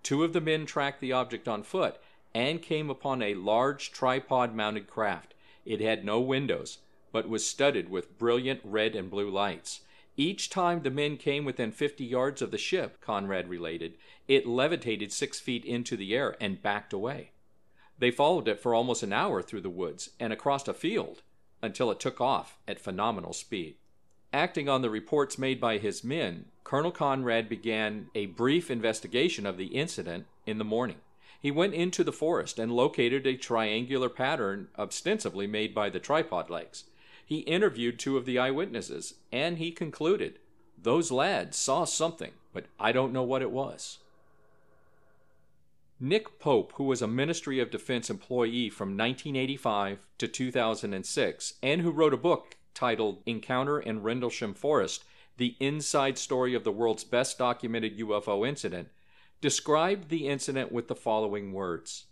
Two 0.02 0.25
of 0.25 0.33
the 0.33 0.40
men 0.40 0.64
tracked 0.64 1.02
the 1.02 1.12
object 1.12 1.47
on 1.47 1.62
foot 1.62 1.99
and 2.35 2.62
came 2.62 2.88
upon 2.88 3.21
a 3.21 3.35
large 3.35 3.93
tripod 3.93 4.55
mounted 4.55 4.87
craft. 4.87 5.35
It 5.67 5.83
had 5.83 6.07
no 6.07 6.21
windows, 6.21 6.79
but 7.12 7.29
was 7.29 7.47
studded 7.47 7.88
with 7.88 8.19
brilliant 8.19 8.61
red 8.64 8.95
and 8.95 9.11
blue 9.11 9.31
lights. 9.31 9.81
Each 10.17 10.50
time 10.50 10.83
the 10.83 10.90
men 10.90 11.17
came 11.17 11.45
within 11.45 11.73
50 11.73 12.05
yards 12.05 12.43
of 12.43 12.50
the 12.50 12.59
ship, 12.59 13.00
Conrad 13.00 13.49
related, 13.49 13.95
it 14.29 14.47
levitated 14.47 15.12
six 15.12 15.40
feet 15.40 15.64
into 15.64 15.97
the 15.97 16.14
air 16.14 16.37
and 16.40 16.62
backed 16.62 16.93
away. 16.93 17.31
They 17.99 18.11
followed 18.11 18.49
it 18.49 18.61
for 18.61 18.75
almost 18.75 19.02
an 19.02 19.12
hour 19.12 19.43
through 19.43 19.61
the 19.61 19.71
woods 19.71 20.11
and 20.19 20.33
across 20.33 20.67
a 20.69 20.75
field 20.75 21.23
until 21.62 21.90
it 21.90 22.00
took 22.00 22.21
off 22.21 22.59
at 22.67 22.81
phenomenal 22.81 23.33
speed. 23.33 23.76
Acting 24.33 24.69
on 24.69 24.83
the 24.83 24.90
reports 24.90 25.38
made 25.38 25.61
by 25.61 25.79
his 25.79 26.05
men, 26.05 26.47
Colonel 26.62 26.93
Conrad 26.93 27.49
began 27.49 28.09
a 28.14 28.26
brief 28.26 28.71
investigation 28.71 29.45
of 29.45 29.57
the 29.57 29.67
incident 29.67 30.26
in 30.47 30.59
the 30.59 30.64
morning. 30.64 30.99
He 31.40 31.50
went 31.50 31.75
into 31.75 32.05
the 32.05 32.12
forest 32.12 32.59
and 32.59 32.71
located 32.71 33.26
a 33.26 33.37
triangular 33.37 34.09
pattern 34.09 34.69
ostensibly 34.79 35.47
made 35.47 35.75
by 35.75 35.90
the 35.90 35.99
tripod 35.99 36.49
legs. 36.50 36.85
He 37.30 37.38
interviewed 37.42 38.00
two 38.00 38.16
of 38.16 38.25
the 38.25 38.40
eyewitnesses, 38.40 39.14
and 39.30 39.58
he 39.58 39.70
concluded, 39.70 40.40
Those 40.76 41.12
lads 41.12 41.56
saw 41.56 41.84
something, 41.84 42.32
but 42.52 42.66
I 42.76 42.90
don't 42.90 43.12
know 43.12 43.22
what 43.22 43.40
it 43.40 43.52
was. 43.52 43.99
Nick 46.00 46.40
Pope, 46.40 46.72
who 46.75 46.82
was 46.82 47.00
a 47.00 47.06
Ministry 47.06 47.60
of 47.60 47.70
Defense 47.70 48.10
employee 48.10 48.68
from 48.68 48.96
1985 48.96 50.08
to 50.18 50.26
2006 50.26 51.54
and 51.62 51.82
who 51.82 51.92
wrote 51.92 52.12
a 52.12 52.16
book 52.16 52.56
titled 52.75 53.22
Encounter 53.26 53.78
in 53.78 54.02
Rendlesham 54.02 54.52
Forest 54.52 55.04
The 55.37 55.54
Inside 55.60 56.18
Story 56.18 56.56
of 56.56 56.64
the 56.64 56.72
World's 56.72 57.04
Best 57.04 57.38
Documented 57.38 57.96
UFO 58.00 58.44
Incident, 58.44 58.88
described 59.40 60.08
the 60.08 60.26
incident 60.26 60.72
with 60.72 60.88
the 60.88 60.96
following 60.96 61.52
words 61.52 62.06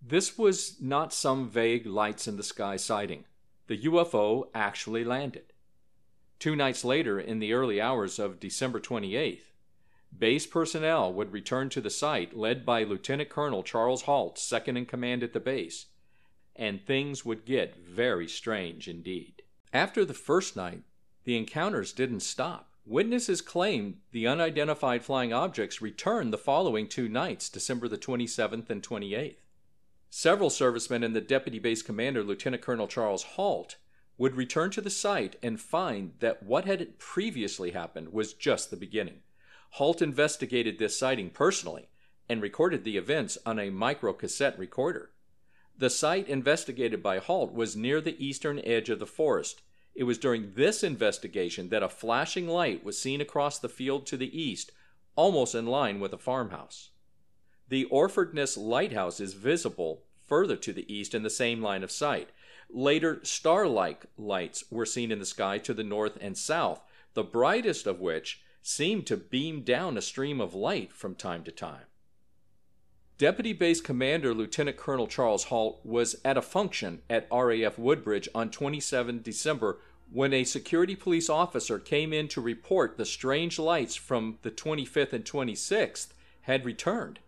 This 0.00 0.38
was 0.38 0.80
not 0.80 1.12
some 1.12 1.46
vague 1.46 1.84
lights 1.84 2.26
in 2.26 2.38
the 2.38 2.42
sky 2.42 2.76
sighting. 2.76 3.24
The 3.66 3.78
UFO 3.78 4.48
actually 4.54 5.04
landed. 5.04 5.52
Two 6.38 6.54
nights 6.54 6.84
later, 6.84 7.18
in 7.18 7.38
the 7.38 7.52
early 7.52 7.80
hours 7.80 8.18
of 8.18 8.38
December 8.38 8.80
28th, 8.80 9.46
Base 10.16 10.46
personnel 10.46 11.12
would 11.12 11.32
return 11.32 11.68
to 11.70 11.80
the 11.80 11.90
site 11.90 12.36
led 12.36 12.64
by 12.64 12.84
Lieutenant 12.84 13.28
Colonel 13.28 13.62
Charles 13.62 14.02
Halt, 14.02 14.38
second 14.38 14.76
in 14.76 14.86
command 14.86 15.22
at 15.22 15.32
the 15.32 15.40
base, 15.40 15.86
and 16.54 16.84
things 16.84 17.24
would 17.24 17.44
get 17.44 17.76
very 17.76 18.26
strange 18.26 18.88
indeed. 18.88 19.42
After 19.72 20.04
the 20.04 20.14
first 20.14 20.56
night, 20.56 20.84
the 21.24 21.36
encounters 21.36 21.92
didn't 21.92 22.20
stop. 22.20 22.70
Witnesses 22.86 23.42
claimed 23.42 23.98
the 24.12 24.26
unidentified 24.26 25.04
flying 25.04 25.32
objects 25.32 25.82
returned 25.82 26.32
the 26.32 26.38
following 26.38 26.88
two 26.88 27.08
nights, 27.08 27.50
December 27.50 27.88
the 27.88 27.98
27th 27.98 28.70
and 28.70 28.82
28th. 28.82 29.36
Several 30.18 30.48
servicemen 30.48 31.02
and 31.02 31.14
the 31.14 31.20
deputy 31.20 31.58
base 31.58 31.82
commander, 31.82 32.24
Lieutenant 32.24 32.62
Colonel 32.62 32.88
Charles 32.88 33.22
Halt, 33.22 33.76
would 34.16 34.34
return 34.34 34.70
to 34.70 34.80
the 34.80 34.88
site 34.88 35.36
and 35.42 35.60
find 35.60 36.14
that 36.20 36.42
what 36.42 36.64
had 36.64 36.98
previously 36.98 37.72
happened 37.72 38.14
was 38.14 38.32
just 38.32 38.70
the 38.70 38.78
beginning. 38.78 39.20
Halt 39.72 40.00
investigated 40.00 40.78
this 40.78 40.98
sighting 40.98 41.28
personally 41.28 41.90
and 42.30 42.40
recorded 42.40 42.82
the 42.82 42.96
events 42.96 43.36
on 43.44 43.58
a 43.58 43.70
microcassette 43.70 44.56
recorder. 44.56 45.10
The 45.76 45.90
site 45.90 46.30
investigated 46.30 47.02
by 47.02 47.18
Halt 47.18 47.52
was 47.52 47.76
near 47.76 48.00
the 48.00 48.16
eastern 48.18 48.58
edge 48.60 48.88
of 48.88 49.00
the 49.00 49.04
forest. 49.04 49.60
It 49.94 50.04
was 50.04 50.16
during 50.16 50.54
this 50.54 50.82
investigation 50.82 51.68
that 51.68 51.82
a 51.82 51.90
flashing 51.90 52.48
light 52.48 52.82
was 52.82 52.98
seen 52.98 53.20
across 53.20 53.58
the 53.58 53.68
field 53.68 54.06
to 54.06 54.16
the 54.16 54.40
east, 54.40 54.72
almost 55.14 55.54
in 55.54 55.66
line 55.66 56.00
with 56.00 56.14
a 56.14 56.18
farmhouse. 56.18 56.88
The 57.68 57.84
Orfordness 57.86 58.56
Lighthouse 58.56 59.20
is 59.20 59.34
visible 59.34 60.04
further 60.26 60.56
to 60.56 60.72
the 60.72 60.92
east 60.92 61.14
in 61.14 61.22
the 61.22 61.30
same 61.30 61.62
line 61.62 61.82
of 61.82 61.90
sight. 61.90 62.30
Later, 62.68 63.20
star 63.22 63.66
like 63.66 64.06
lights 64.16 64.64
were 64.70 64.86
seen 64.86 65.12
in 65.12 65.18
the 65.18 65.26
sky 65.26 65.58
to 65.58 65.72
the 65.72 65.84
north 65.84 66.18
and 66.20 66.36
south, 66.36 66.82
the 67.14 67.22
brightest 67.22 67.86
of 67.86 68.00
which 68.00 68.42
seemed 68.62 69.06
to 69.06 69.16
beam 69.16 69.62
down 69.62 69.96
a 69.96 70.02
stream 70.02 70.40
of 70.40 70.54
light 70.54 70.92
from 70.92 71.14
time 71.14 71.44
to 71.44 71.52
time. 71.52 71.84
Deputy 73.18 73.54
Base 73.54 73.80
Commander 73.80 74.34
Lieutenant 74.34 74.76
Colonel 74.76 75.06
Charles 75.06 75.44
Halt 75.44 75.80
was 75.84 76.16
at 76.24 76.36
a 76.36 76.42
function 76.42 77.00
at 77.08 77.28
RAF 77.32 77.78
Woodbridge 77.78 78.28
on 78.34 78.50
27 78.50 79.22
December 79.22 79.78
when 80.12 80.34
a 80.34 80.44
security 80.44 80.94
police 80.94 81.30
officer 81.30 81.78
came 81.78 82.12
in 82.12 82.28
to 82.28 82.40
report 82.40 82.96
the 82.96 83.06
strange 83.06 83.58
lights 83.58 83.94
from 83.94 84.38
the 84.42 84.50
25th 84.50 85.12
and 85.12 85.24
26th 85.24 86.08
had 86.42 86.64
returned. 86.64 87.20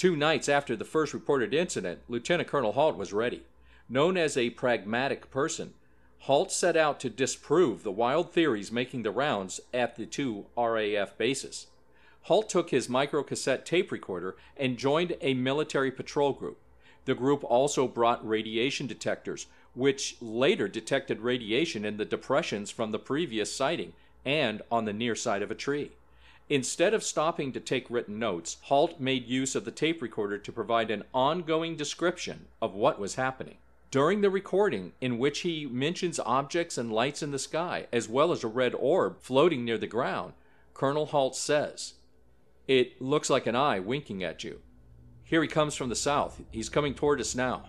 Two 0.00 0.16
nights 0.16 0.48
after 0.48 0.76
the 0.76 0.86
first 0.86 1.12
reported 1.12 1.52
incident, 1.52 2.00
Lieutenant 2.08 2.48
Colonel 2.48 2.72
Halt 2.72 2.96
was 2.96 3.12
ready. 3.12 3.42
Known 3.86 4.16
as 4.16 4.34
a 4.34 4.48
pragmatic 4.48 5.30
person, 5.30 5.74
Halt 6.20 6.50
set 6.50 6.74
out 6.74 6.98
to 7.00 7.10
disprove 7.10 7.82
the 7.82 7.92
wild 7.92 8.32
theories 8.32 8.72
making 8.72 9.02
the 9.02 9.10
rounds 9.10 9.60
at 9.74 9.96
the 9.96 10.06
two 10.06 10.46
RAF 10.56 11.18
bases. 11.18 11.66
Halt 12.22 12.48
took 12.48 12.70
his 12.70 12.88
microcassette 12.88 13.66
tape 13.66 13.92
recorder 13.92 14.36
and 14.56 14.78
joined 14.78 15.18
a 15.20 15.34
military 15.34 15.90
patrol 15.90 16.32
group. 16.32 16.56
The 17.04 17.14
group 17.14 17.44
also 17.44 17.86
brought 17.86 18.26
radiation 18.26 18.86
detectors, 18.86 19.48
which 19.74 20.16
later 20.22 20.66
detected 20.66 21.20
radiation 21.20 21.84
in 21.84 21.98
the 21.98 22.06
depressions 22.06 22.70
from 22.70 22.90
the 22.90 22.98
previous 22.98 23.54
sighting 23.54 23.92
and 24.24 24.62
on 24.70 24.86
the 24.86 24.94
near 24.94 25.14
side 25.14 25.42
of 25.42 25.50
a 25.50 25.54
tree. 25.54 25.90
Instead 26.50 26.92
of 26.92 27.04
stopping 27.04 27.52
to 27.52 27.60
take 27.60 27.88
written 27.88 28.18
notes, 28.18 28.56
Halt 28.62 28.98
made 28.98 29.28
use 29.28 29.54
of 29.54 29.64
the 29.64 29.70
tape 29.70 30.02
recorder 30.02 30.36
to 30.36 30.50
provide 30.50 30.90
an 30.90 31.04
ongoing 31.14 31.76
description 31.76 32.46
of 32.60 32.74
what 32.74 32.98
was 32.98 33.14
happening. 33.14 33.58
During 33.92 34.20
the 34.20 34.30
recording, 34.30 34.92
in 35.00 35.18
which 35.18 35.40
he 35.40 35.66
mentions 35.66 36.18
objects 36.18 36.76
and 36.76 36.92
lights 36.92 37.22
in 37.22 37.30
the 37.30 37.38
sky, 37.38 37.86
as 37.92 38.08
well 38.08 38.32
as 38.32 38.42
a 38.42 38.48
red 38.48 38.74
orb 38.74 39.20
floating 39.20 39.64
near 39.64 39.78
the 39.78 39.86
ground, 39.86 40.32
Colonel 40.74 41.06
Halt 41.06 41.36
says, 41.36 41.94
It 42.66 43.00
looks 43.00 43.30
like 43.30 43.46
an 43.46 43.54
eye 43.54 43.78
winking 43.78 44.24
at 44.24 44.42
you. 44.42 44.60
Here 45.22 45.42
he 45.42 45.48
comes 45.48 45.76
from 45.76 45.88
the 45.88 45.94
south. 45.94 46.42
He's 46.50 46.68
coming 46.68 46.94
toward 46.94 47.20
us 47.20 47.36
now. 47.36 47.66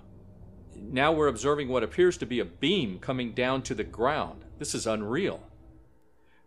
Now 0.76 1.12
we're 1.12 1.28
observing 1.28 1.70
what 1.70 1.84
appears 1.84 2.18
to 2.18 2.26
be 2.26 2.40
a 2.40 2.46
beam 2.46 2.98
coming 2.98 3.34
down 3.34 3.62
to 3.64 3.76
the 3.76 3.84
ground. 3.84 4.46
This 4.58 4.74
is 4.74 4.88
unreal. 4.88 5.44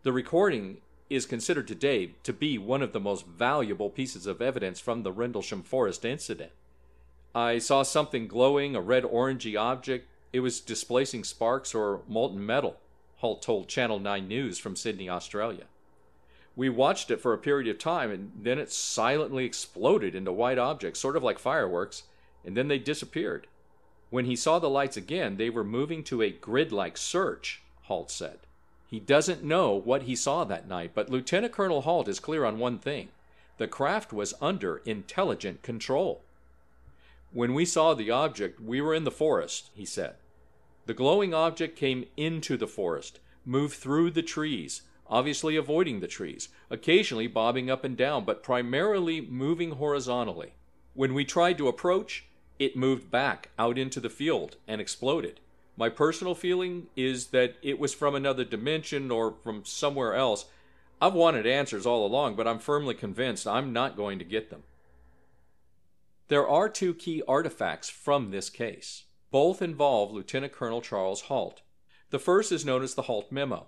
The 0.03 0.11
recording 0.11 0.81
is 1.15 1.25
considered 1.25 1.67
today 1.67 2.11
to 2.23 2.33
be 2.33 2.57
one 2.57 2.81
of 2.81 2.93
the 2.93 2.99
most 2.99 3.25
valuable 3.25 3.89
pieces 3.89 4.27
of 4.27 4.41
evidence 4.41 4.79
from 4.79 5.03
the 5.03 5.11
Rendlesham 5.11 5.63
Forest 5.63 6.05
incident. 6.05 6.51
I 7.33 7.57
saw 7.57 7.83
something 7.83 8.27
glowing, 8.27 8.75
a 8.75 8.81
red 8.81 9.03
orangey 9.03 9.59
object. 9.59 10.07
It 10.31 10.39
was 10.41 10.59
displacing 10.59 11.23
sparks 11.23 11.73
or 11.73 12.01
molten 12.07 12.45
metal, 12.45 12.77
Halt 13.17 13.41
told 13.41 13.67
Channel 13.67 13.99
9 13.99 14.27
News 14.27 14.57
from 14.57 14.75
Sydney, 14.75 15.09
Australia. 15.09 15.65
We 16.55 16.69
watched 16.69 17.11
it 17.11 17.19
for 17.19 17.33
a 17.33 17.37
period 17.37 17.69
of 17.69 17.79
time 17.79 18.11
and 18.11 18.31
then 18.35 18.59
it 18.59 18.71
silently 18.71 19.45
exploded 19.45 20.15
into 20.15 20.31
white 20.31 20.57
objects, 20.57 20.99
sort 20.99 21.17
of 21.17 21.23
like 21.23 21.39
fireworks, 21.39 22.03
and 22.45 22.55
then 22.55 22.67
they 22.67 22.79
disappeared. 22.79 23.47
When 24.09 24.25
he 24.25 24.35
saw 24.35 24.59
the 24.59 24.69
lights 24.69 24.95
again, 24.95 25.37
they 25.37 25.49
were 25.49 25.63
moving 25.63 26.03
to 26.05 26.21
a 26.21 26.31
grid 26.31 26.71
like 26.71 26.97
search, 26.97 27.61
Halt 27.83 28.09
said. 28.09 28.39
He 28.95 29.01
doesn't 29.01 29.43
know 29.43 29.73
what 29.73 30.03
he 30.03 30.15
saw 30.15 30.45
that 30.45 30.69
night, 30.69 30.91
but 30.93 31.09
Lieutenant 31.09 31.51
Colonel 31.51 31.81
Halt 31.81 32.07
is 32.07 32.21
clear 32.21 32.45
on 32.45 32.59
one 32.59 32.79
thing 32.79 33.09
the 33.57 33.67
craft 33.67 34.13
was 34.13 34.33
under 34.39 34.77
intelligent 34.85 35.61
control. 35.61 36.23
When 37.33 37.53
we 37.53 37.65
saw 37.65 37.93
the 37.93 38.09
object, 38.09 38.61
we 38.61 38.79
were 38.79 38.93
in 38.93 39.03
the 39.03 39.11
forest, 39.11 39.69
he 39.73 39.83
said. 39.83 40.15
The 40.85 40.93
glowing 40.93 41.33
object 41.33 41.75
came 41.75 42.05
into 42.15 42.55
the 42.55 42.69
forest, 42.69 43.19
moved 43.43 43.75
through 43.75 44.11
the 44.11 44.23
trees, 44.23 44.83
obviously 45.07 45.57
avoiding 45.57 45.99
the 45.99 46.07
trees, 46.07 46.47
occasionally 46.69 47.27
bobbing 47.27 47.69
up 47.69 47.83
and 47.83 47.97
down, 47.97 48.23
but 48.23 48.43
primarily 48.43 49.19
moving 49.19 49.71
horizontally. 49.71 50.53
When 50.93 51.13
we 51.13 51.25
tried 51.25 51.57
to 51.57 51.67
approach, 51.67 52.27
it 52.59 52.77
moved 52.77 53.11
back 53.11 53.49
out 53.59 53.77
into 53.77 53.99
the 53.99 54.09
field 54.09 54.55
and 54.69 54.79
exploded. 54.79 55.41
My 55.77 55.89
personal 55.89 56.35
feeling 56.35 56.87
is 56.95 57.27
that 57.27 57.55
it 57.61 57.79
was 57.79 57.93
from 57.93 58.15
another 58.15 58.45
dimension 58.45 59.11
or 59.11 59.35
from 59.43 59.65
somewhere 59.65 60.15
else. 60.15 60.45
I've 61.01 61.13
wanted 61.13 61.45
answers 61.45 61.85
all 61.85 62.05
along, 62.05 62.35
but 62.35 62.47
I'm 62.47 62.59
firmly 62.59 62.95
convinced 62.95 63.45
I'm 63.45 63.73
not 63.73 63.97
going 63.97 64.19
to 64.19 64.25
get 64.25 64.49
them. 64.49 64.63
There 66.27 66.47
are 66.47 66.69
two 66.69 66.93
key 66.93 67.21
artifacts 67.27 67.89
from 67.89 68.31
this 68.31 68.49
case. 68.49 69.03
Both 69.31 69.61
involve 69.61 70.11
Lieutenant 70.11 70.53
Colonel 70.53 70.81
Charles 70.81 71.23
Halt. 71.23 71.61
The 72.09 72.19
first 72.19 72.51
is 72.51 72.65
known 72.65 72.81
as 72.81 72.95
the 72.95 73.03
Halt 73.03 73.31
Memo. 73.31 73.67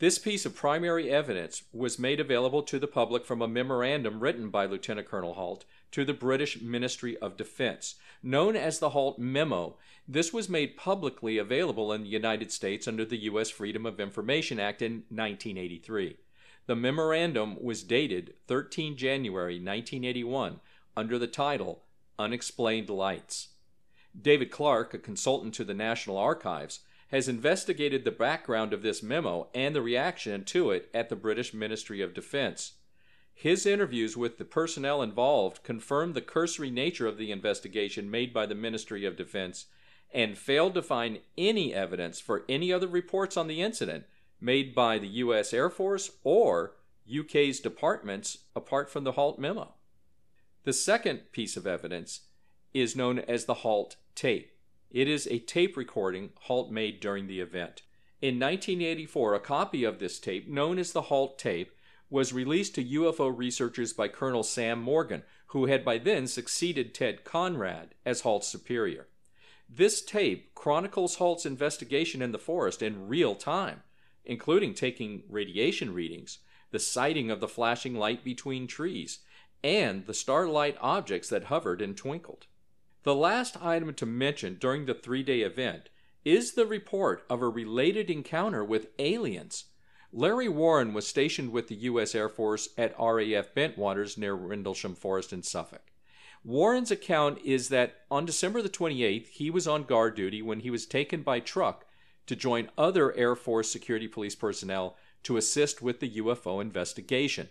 This 0.00 0.18
piece 0.18 0.44
of 0.44 0.56
primary 0.56 1.08
evidence 1.08 1.62
was 1.72 1.98
made 2.00 2.18
available 2.18 2.62
to 2.64 2.80
the 2.80 2.88
public 2.88 3.24
from 3.24 3.40
a 3.40 3.48
memorandum 3.48 4.18
written 4.18 4.50
by 4.50 4.66
Lieutenant 4.66 5.06
Colonel 5.06 5.34
Halt 5.34 5.64
to 5.94 6.04
the 6.04 6.12
British 6.12 6.60
Ministry 6.60 7.16
of 7.18 7.36
Defense. 7.36 7.94
Known 8.20 8.56
as 8.56 8.80
the 8.80 8.90
Halt 8.90 9.16
Memo, 9.16 9.76
this 10.08 10.32
was 10.32 10.48
made 10.48 10.76
publicly 10.76 11.38
available 11.38 11.92
in 11.92 12.02
the 12.02 12.08
United 12.08 12.50
States 12.50 12.88
under 12.88 13.04
the 13.04 13.22
U.S. 13.30 13.48
Freedom 13.48 13.86
of 13.86 14.00
Information 14.00 14.58
Act 14.58 14.82
in 14.82 15.04
1983. 15.08 16.16
The 16.66 16.74
memorandum 16.74 17.62
was 17.62 17.84
dated 17.84 18.34
13 18.48 18.96
January 18.96 19.54
1981 19.54 20.58
under 20.96 21.16
the 21.16 21.28
title 21.28 21.84
Unexplained 22.18 22.90
Lights. 22.90 23.50
David 24.20 24.50
Clarke, 24.50 24.94
a 24.94 24.98
consultant 24.98 25.54
to 25.54 25.64
the 25.64 25.74
National 25.74 26.18
Archives, 26.18 26.80
has 27.12 27.28
investigated 27.28 28.04
the 28.04 28.10
background 28.10 28.72
of 28.72 28.82
this 28.82 29.00
memo 29.00 29.46
and 29.54 29.76
the 29.76 29.82
reaction 29.82 30.42
to 30.46 30.72
it 30.72 30.90
at 30.92 31.08
the 31.08 31.14
British 31.14 31.54
Ministry 31.54 32.00
of 32.00 32.14
Defense. 32.14 32.72
His 33.34 33.66
interviews 33.66 34.16
with 34.16 34.38
the 34.38 34.44
personnel 34.44 35.02
involved 35.02 35.62
confirmed 35.64 36.14
the 36.14 36.22
cursory 36.22 36.70
nature 36.70 37.06
of 37.06 37.18
the 37.18 37.32
investigation 37.32 38.10
made 38.10 38.32
by 38.32 38.46
the 38.46 38.54
Ministry 38.54 39.04
of 39.04 39.16
Defense 39.16 39.66
and 40.12 40.38
failed 40.38 40.74
to 40.74 40.82
find 40.82 41.18
any 41.36 41.74
evidence 41.74 42.20
for 42.20 42.44
any 42.48 42.72
other 42.72 42.86
reports 42.86 43.36
on 43.36 43.48
the 43.48 43.60
incident 43.60 44.04
made 44.40 44.74
by 44.74 44.98
the 44.98 45.08
U.S. 45.08 45.52
Air 45.52 45.68
Force 45.68 46.12
or 46.22 46.76
UK's 47.12 47.60
departments 47.60 48.38
apart 48.54 48.88
from 48.88 49.04
the 49.04 49.12
Halt 49.12 49.38
memo. 49.38 49.74
The 50.62 50.72
second 50.72 51.32
piece 51.32 51.56
of 51.56 51.66
evidence 51.66 52.20
is 52.72 52.96
known 52.96 53.18
as 53.18 53.44
the 53.44 53.54
Halt 53.54 53.96
tape. 54.14 54.52
It 54.90 55.08
is 55.08 55.26
a 55.26 55.40
tape 55.40 55.76
recording 55.76 56.30
Halt 56.42 56.70
made 56.70 57.00
during 57.00 57.26
the 57.26 57.40
event. 57.40 57.82
In 58.22 58.38
1984, 58.38 59.34
a 59.34 59.40
copy 59.40 59.84
of 59.84 59.98
this 59.98 60.18
tape, 60.20 60.48
known 60.48 60.78
as 60.78 60.92
the 60.92 61.02
Halt 61.02 61.38
tape, 61.38 61.72
was 62.10 62.32
released 62.32 62.74
to 62.74 62.84
UFO 62.84 63.36
researchers 63.36 63.92
by 63.92 64.08
Colonel 64.08 64.42
Sam 64.42 64.80
Morgan, 64.80 65.22
who 65.48 65.66
had 65.66 65.84
by 65.84 65.98
then 65.98 66.26
succeeded 66.26 66.94
Ted 66.94 67.24
Conrad 67.24 67.94
as 68.04 68.20
Halt's 68.20 68.48
superior. 68.48 69.08
This 69.68 70.02
tape 70.02 70.54
chronicles 70.54 71.16
Halt's 71.16 71.46
investigation 71.46 72.20
in 72.20 72.32
the 72.32 72.38
forest 72.38 72.82
in 72.82 73.08
real 73.08 73.34
time, 73.34 73.82
including 74.24 74.74
taking 74.74 75.22
radiation 75.28 75.94
readings, 75.94 76.38
the 76.70 76.78
sighting 76.78 77.30
of 77.30 77.40
the 77.40 77.48
flashing 77.48 77.94
light 77.94 78.24
between 78.24 78.66
trees, 78.66 79.20
and 79.62 80.06
the 80.06 80.14
starlight 80.14 80.76
objects 80.80 81.28
that 81.30 81.44
hovered 81.44 81.80
and 81.80 81.96
twinkled. 81.96 82.46
The 83.04 83.14
last 83.14 83.62
item 83.62 83.94
to 83.94 84.06
mention 84.06 84.56
during 84.60 84.86
the 84.86 84.94
three 84.94 85.22
day 85.22 85.40
event 85.40 85.88
is 86.24 86.52
the 86.52 86.66
report 86.66 87.24
of 87.28 87.42
a 87.42 87.48
related 87.48 88.10
encounter 88.10 88.64
with 88.64 88.88
aliens. 88.98 89.64
Larry 90.16 90.48
Warren 90.48 90.94
was 90.94 91.08
stationed 91.08 91.50
with 91.50 91.66
the 91.66 91.74
U.S. 91.74 92.14
Air 92.14 92.28
Force 92.28 92.68
at 92.78 92.94
RAF 93.00 93.52
Bentwaters 93.52 94.16
near 94.16 94.34
Rendlesham 94.34 94.94
Forest 94.94 95.32
in 95.32 95.42
Suffolk. 95.42 95.90
Warren's 96.44 96.92
account 96.92 97.40
is 97.44 97.68
that 97.70 98.02
on 98.12 98.24
December 98.24 98.62
the 98.62 98.68
28th, 98.68 99.26
he 99.26 99.50
was 99.50 99.66
on 99.66 99.82
guard 99.82 100.14
duty 100.14 100.40
when 100.40 100.60
he 100.60 100.70
was 100.70 100.86
taken 100.86 101.22
by 101.22 101.40
truck 101.40 101.84
to 102.28 102.36
join 102.36 102.70
other 102.78 103.12
Air 103.16 103.34
Force 103.34 103.72
security 103.72 104.06
police 104.06 104.36
personnel 104.36 104.96
to 105.24 105.36
assist 105.36 105.82
with 105.82 105.98
the 105.98 106.10
UFO 106.18 106.62
investigation. 106.62 107.48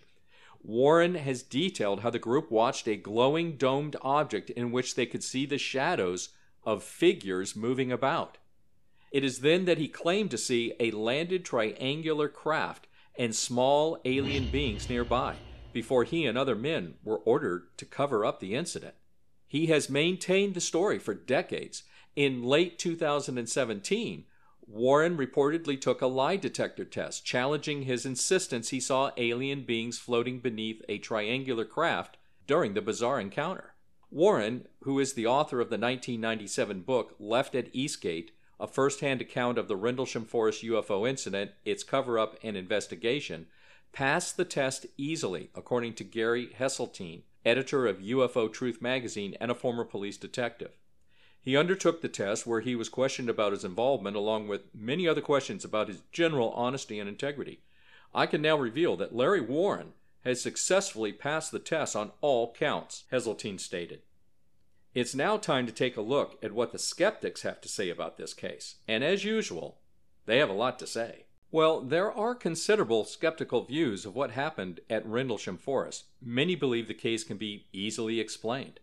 Warren 0.62 1.16
has 1.16 1.42
detailed 1.42 2.00
how 2.00 2.08
the 2.08 2.18
group 2.18 2.50
watched 2.50 2.88
a 2.88 2.96
glowing 2.96 3.58
domed 3.58 3.96
object 4.00 4.48
in 4.48 4.72
which 4.72 4.94
they 4.94 5.04
could 5.04 5.22
see 5.22 5.44
the 5.44 5.58
shadows 5.58 6.30
of 6.64 6.82
figures 6.82 7.54
moving 7.54 7.92
about. 7.92 8.38
It 9.14 9.22
is 9.22 9.38
then 9.38 9.64
that 9.66 9.78
he 9.78 9.86
claimed 9.86 10.32
to 10.32 10.36
see 10.36 10.74
a 10.80 10.90
landed 10.90 11.44
triangular 11.44 12.28
craft 12.28 12.88
and 13.14 13.32
small 13.32 13.96
alien 14.04 14.50
beings 14.50 14.88
nearby 14.88 15.36
before 15.72 16.02
he 16.02 16.26
and 16.26 16.36
other 16.36 16.56
men 16.56 16.94
were 17.04 17.18
ordered 17.18 17.78
to 17.78 17.86
cover 17.86 18.24
up 18.24 18.40
the 18.40 18.56
incident. 18.56 18.96
He 19.46 19.66
has 19.66 19.88
maintained 19.88 20.54
the 20.54 20.60
story 20.60 20.98
for 20.98 21.14
decades. 21.14 21.84
In 22.16 22.42
late 22.42 22.76
2017, 22.76 24.24
Warren 24.66 25.16
reportedly 25.16 25.80
took 25.80 26.02
a 26.02 26.08
lie 26.08 26.34
detector 26.34 26.84
test, 26.84 27.24
challenging 27.24 27.82
his 27.82 28.04
insistence 28.04 28.70
he 28.70 28.80
saw 28.80 29.12
alien 29.16 29.62
beings 29.62 29.96
floating 29.96 30.40
beneath 30.40 30.82
a 30.88 30.98
triangular 30.98 31.64
craft 31.64 32.16
during 32.48 32.74
the 32.74 32.82
bizarre 32.82 33.20
encounter. 33.20 33.74
Warren, 34.10 34.66
who 34.80 34.98
is 34.98 35.12
the 35.12 35.28
author 35.28 35.60
of 35.60 35.70
the 35.70 35.78
1997 35.78 36.80
book 36.80 37.14
Left 37.20 37.54
at 37.54 37.68
Eastgate, 37.72 38.32
a 38.58 38.66
first 38.66 39.00
hand 39.00 39.20
account 39.20 39.58
of 39.58 39.68
the 39.68 39.76
Rendlesham 39.76 40.24
Forest 40.24 40.62
UFO 40.62 41.08
incident, 41.08 41.52
its 41.64 41.82
cover 41.82 42.18
up, 42.18 42.38
and 42.42 42.56
investigation, 42.56 43.46
passed 43.92 44.36
the 44.36 44.44
test 44.44 44.86
easily, 44.96 45.50
according 45.54 45.94
to 45.94 46.04
Gary 46.04 46.50
Heseltine, 46.58 47.22
editor 47.44 47.86
of 47.86 47.98
UFO 47.98 48.52
Truth 48.52 48.82
magazine 48.82 49.36
and 49.40 49.50
a 49.50 49.54
former 49.54 49.84
police 49.84 50.16
detective. 50.16 50.72
He 51.40 51.56
undertook 51.56 52.00
the 52.00 52.08
test 52.08 52.46
where 52.46 52.60
he 52.60 52.74
was 52.74 52.88
questioned 52.88 53.28
about 53.28 53.52
his 53.52 53.64
involvement, 53.64 54.16
along 54.16 54.48
with 54.48 54.74
many 54.74 55.06
other 55.06 55.20
questions 55.20 55.64
about 55.64 55.88
his 55.88 56.00
general 56.10 56.50
honesty 56.52 56.98
and 56.98 57.08
integrity. 57.08 57.60
I 58.14 58.26
can 58.26 58.40
now 58.40 58.56
reveal 58.56 58.96
that 58.96 59.14
Larry 59.14 59.42
Warren 59.42 59.92
has 60.24 60.40
successfully 60.40 61.12
passed 61.12 61.52
the 61.52 61.58
test 61.58 61.94
on 61.94 62.12
all 62.22 62.54
counts, 62.54 63.04
Heseltine 63.12 63.60
stated. 63.60 64.00
It's 64.94 65.14
now 65.14 65.38
time 65.38 65.66
to 65.66 65.72
take 65.72 65.96
a 65.96 66.00
look 66.00 66.38
at 66.40 66.52
what 66.52 66.70
the 66.70 66.78
skeptics 66.78 67.42
have 67.42 67.60
to 67.62 67.68
say 67.68 67.90
about 67.90 68.16
this 68.16 68.32
case, 68.32 68.76
and 68.86 69.02
as 69.02 69.24
usual, 69.24 69.80
they 70.26 70.38
have 70.38 70.48
a 70.48 70.52
lot 70.52 70.78
to 70.78 70.86
say. 70.86 71.26
Well, 71.50 71.80
there 71.80 72.12
are 72.12 72.34
considerable 72.36 73.04
skeptical 73.04 73.64
views 73.64 74.06
of 74.06 74.14
what 74.14 74.30
happened 74.30 74.80
at 74.88 75.04
Rendlesham 75.04 75.58
Forest. 75.58 76.04
Many 76.22 76.54
believe 76.54 76.86
the 76.86 76.94
case 76.94 77.24
can 77.24 77.36
be 77.36 77.66
easily 77.72 78.20
explained. 78.20 78.78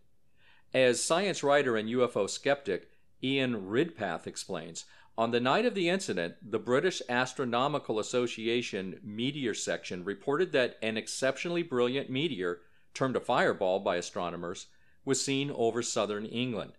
As 0.73 1.01
science 1.01 1.43
writer 1.43 1.77
and 1.77 1.87
UFO 1.87 2.29
skeptic 2.29 2.89
Ian 3.23 3.69
Ridpath 3.69 4.27
explains, 4.27 4.83
on 5.17 5.31
the 5.31 5.39
night 5.39 5.65
of 5.65 5.75
the 5.75 5.87
incident, 5.87 6.35
the 6.41 6.59
British 6.59 7.01
Astronomical 7.07 7.99
Association 7.99 8.99
Meteor 9.03 9.53
Section 9.53 10.03
reported 10.03 10.51
that 10.51 10.77
an 10.81 10.97
exceptionally 10.97 11.63
brilliant 11.63 12.09
meteor, 12.09 12.61
termed 12.93 13.15
a 13.15 13.21
fireball 13.21 13.79
by 13.79 13.95
astronomers, 13.95 14.67
was 15.05 15.23
seen 15.23 15.51
over 15.51 15.81
southern 15.81 16.25
England. 16.25 16.73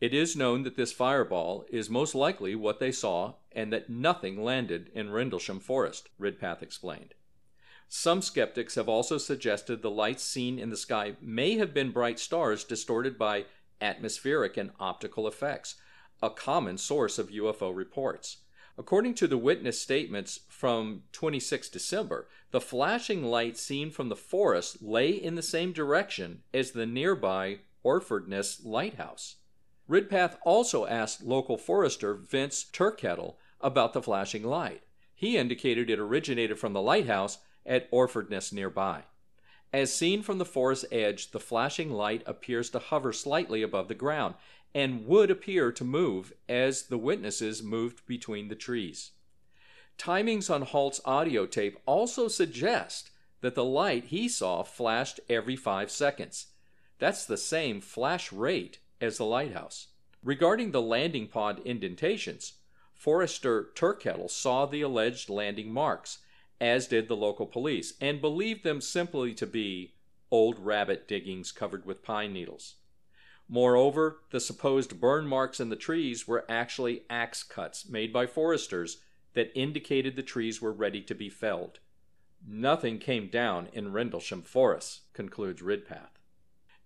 It 0.00 0.12
is 0.12 0.36
known 0.36 0.62
that 0.64 0.76
this 0.76 0.92
fireball 0.92 1.64
is 1.70 1.88
most 1.88 2.14
likely 2.14 2.54
what 2.54 2.80
they 2.80 2.92
saw 2.92 3.34
and 3.52 3.72
that 3.72 3.88
nothing 3.88 4.42
landed 4.42 4.90
in 4.94 5.10
Rendlesham 5.10 5.60
Forest, 5.60 6.10
Ridpath 6.20 6.62
explained. 6.62 7.14
Some 7.88 8.20
skeptics 8.20 8.74
have 8.74 8.88
also 8.88 9.16
suggested 9.16 9.80
the 9.80 9.90
lights 9.90 10.24
seen 10.24 10.58
in 10.58 10.70
the 10.70 10.76
sky 10.76 11.16
may 11.20 11.56
have 11.56 11.72
been 11.72 11.92
bright 11.92 12.18
stars 12.18 12.64
distorted 12.64 13.16
by 13.16 13.46
atmospheric 13.80 14.56
and 14.56 14.72
optical 14.80 15.28
effects, 15.28 15.76
a 16.22 16.30
common 16.30 16.78
source 16.78 17.18
of 17.18 17.30
UFO 17.30 17.74
reports. 17.74 18.38
According 18.78 19.14
to 19.14 19.26
the 19.26 19.38
witness 19.38 19.80
statements 19.80 20.40
from 20.48 21.04
26 21.12 21.70
December, 21.70 22.28
the 22.50 22.60
flashing 22.60 23.24
light 23.24 23.56
seen 23.56 23.90
from 23.90 24.10
the 24.10 24.16
forest 24.16 24.82
lay 24.82 25.10
in 25.10 25.34
the 25.34 25.42
same 25.42 25.72
direction 25.72 26.42
as 26.52 26.72
the 26.72 26.86
nearby 26.86 27.60
Orfordness 27.82 28.64
Lighthouse. 28.64 29.36
Ridpath 29.88 30.36
also 30.44 30.84
asked 30.86 31.22
local 31.22 31.56
forester 31.56 32.14
Vince 32.14 32.66
Thurkettle 32.70 33.36
about 33.60 33.92
the 33.92 34.02
flashing 34.02 34.44
light. 34.44 34.82
He 35.14 35.38
indicated 35.38 35.88
it 35.88 35.98
originated 35.98 36.58
from 36.58 36.74
the 36.74 36.82
lighthouse 36.82 37.38
at 37.64 37.90
Orfordness 37.90 38.52
nearby. 38.52 39.04
As 39.72 39.92
seen 39.92 40.22
from 40.22 40.38
the 40.38 40.44
forest 40.44 40.84
edge, 40.92 41.30
the 41.30 41.40
flashing 41.40 41.90
light 41.90 42.22
appears 42.26 42.70
to 42.70 42.78
hover 42.78 43.12
slightly 43.12 43.62
above 43.62 43.88
the 43.88 43.94
ground 43.94 44.34
and 44.74 45.06
would 45.06 45.30
appear 45.30 45.72
to 45.72 45.84
move 45.84 46.32
as 46.48 46.84
the 46.84 46.98
witnesses 46.98 47.62
moved 47.62 48.06
between 48.06 48.48
the 48.48 48.54
trees. 48.54 49.12
Timings 49.98 50.50
on 50.50 50.62
Halt's 50.62 51.00
audio 51.04 51.46
tape 51.46 51.78
also 51.86 52.28
suggest 52.28 53.10
that 53.40 53.54
the 53.54 53.64
light 53.64 54.06
he 54.06 54.28
saw 54.28 54.62
flashed 54.62 55.20
every 55.28 55.56
five 55.56 55.90
seconds. 55.90 56.48
That's 56.98 57.24
the 57.24 57.36
same 57.36 57.80
flash 57.80 58.32
rate 58.32 58.78
as 59.00 59.18
the 59.18 59.24
lighthouse. 59.24 59.88
Regarding 60.22 60.72
the 60.72 60.82
landing 60.82 61.28
pod 61.28 61.60
indentations, 61.64 62.54
Forester 62.94 63.70
Thurkettle 63.74 64.30
saw 64.30 64.66
the 64.66 64.80
alleged 64.80 65.28
landing 65.28 65.72
marks, 65.72 66.18
as 66.60 66.88
did 66.88 67.08
the 67.08 67.16
local 67.16 67.46
police, 67.46 67.94
and 68.00 68.20
believed 68.20 68.64
them 68.64 68.80
simply 68.80 69.34
to 69.34 69.46
be 69.46 69.94
old 70.30 70.58
rabbit 70.58 71.06
diggings 71.06 71.52
covered 71.52 71.84
with 71.84 72.02
pine 72.02 72.32
needles. 72.32 72.76
Moreover, 73.48 74.20
the 74.30 74.40
supposed 74.40 75.00
burn 75.00 75.26
marks 75.26 75.60
in 75.60 75.68
the 75.68 75.76
trees 75.76 76.26
were 76.26 76.44
actually 76.48 77.04
axe 77.08 77.42
cuts 77.42 77.88
made 77.88 78.12
by 78.12 78.26
foresters 78.26 78.98
that 79.34 79.56
indicated 79.56 80.16
the 80.16 80.22
trees 80.22 80.60
were 80.60 80.72
ready 80.72 81.00
to 81.02 81.14
be 81.14 81.28
felled. 81.28 81.78
Nothing 82.46 82.98
came 82.98 83.28
down 83.28 83.68
in 83.72 83.92
Rendlesham 83.92 84.42
Forest, 84.42 85.12
concludes 85.12 85.62
Ridpath. 85.62 86.20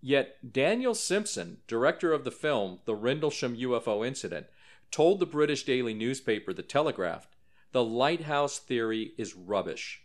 Yet 0.01 0.53
Daniel 0.53 0.95
Simpson, 0.95 1.59
director 1.67 2.13
of 2.13 2.25
the 2.25 2.31
film 2.31 2.81
The 2.85 2.95
Rendlesham 2.95 3.57
UFO 3.57 4.07
Incident, 4.07 4.47
told 4.91 5.21
the 5.21 5.27
British 5.27 5.65
daily 5.65 5.95
newspaper 5.95 6.53
The 6.53 6.63
Telegraph 6.63 7.29
the 7.73 7.85
lighthouse 7.85 8.59
theory 8.59 9.13
is 9.17 9.37
rubbish. 9.37 10.03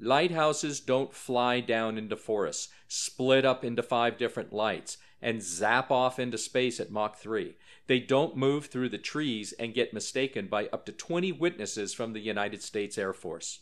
Lighthouses 0.00 0.80
don't 0.80 1.12
fly 1.12 1.60
down 1.60 1.98
into 1.98 2.16
forests, 2.16 2.68
split 2.88 3.44
up 3.44 3.62
into 3.62 3.82
five 3.82 4.16
different 4.16 4.52
lights, 4.52 4.96
and 5.24 5.42
zap 5.42 5.90
off 5.90 6.18
into 6.18 6.36
space 6.36 6.78
at 6.78 6.90
Mach 6.90 7.16
3. 7.16 7.56
They 7.86 7.98
don't 7.98 8.36
move 8.36 8.66
through 8.66 8.90
the 8.90 8.98
trees 8.98 9.54
and 9.54 9.72
get 9.72 9.94
mistaken 9.94 10.48
by 10.48 10.66
up 10.66 10.84
to 10.84 10.92
20 10.92 11.32
witnesses 11.32 11.94
from 11.94 12.12
the 12.12 12.20
United 12.20 12.62
States 12.62 12.98
Air 12.98 13.14
Force. 13.14 13.60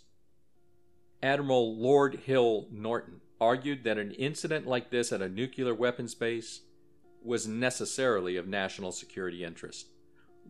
Admiral 1.22 1.76
Lord 1.76 2.16
Hill 2.26 2.66
Norton 2.72 3.20
argued 3.40 3.84
that 3.84 3.96
an 3.96 4.10
incident 4.10 4.66
like 4.66 4.90
this 4.90 5.12
at 5.12 5.22
a 5.22 5.28
nuclear 5.28 5.72
weapons 5.72 6.16
base 6.16 6.62
was 7.24 7.46
necessarily 7.46 8.36
of 8.36 8.48
national 8.48 8.90
security 8.90 9.44
interest. 9.44 9.86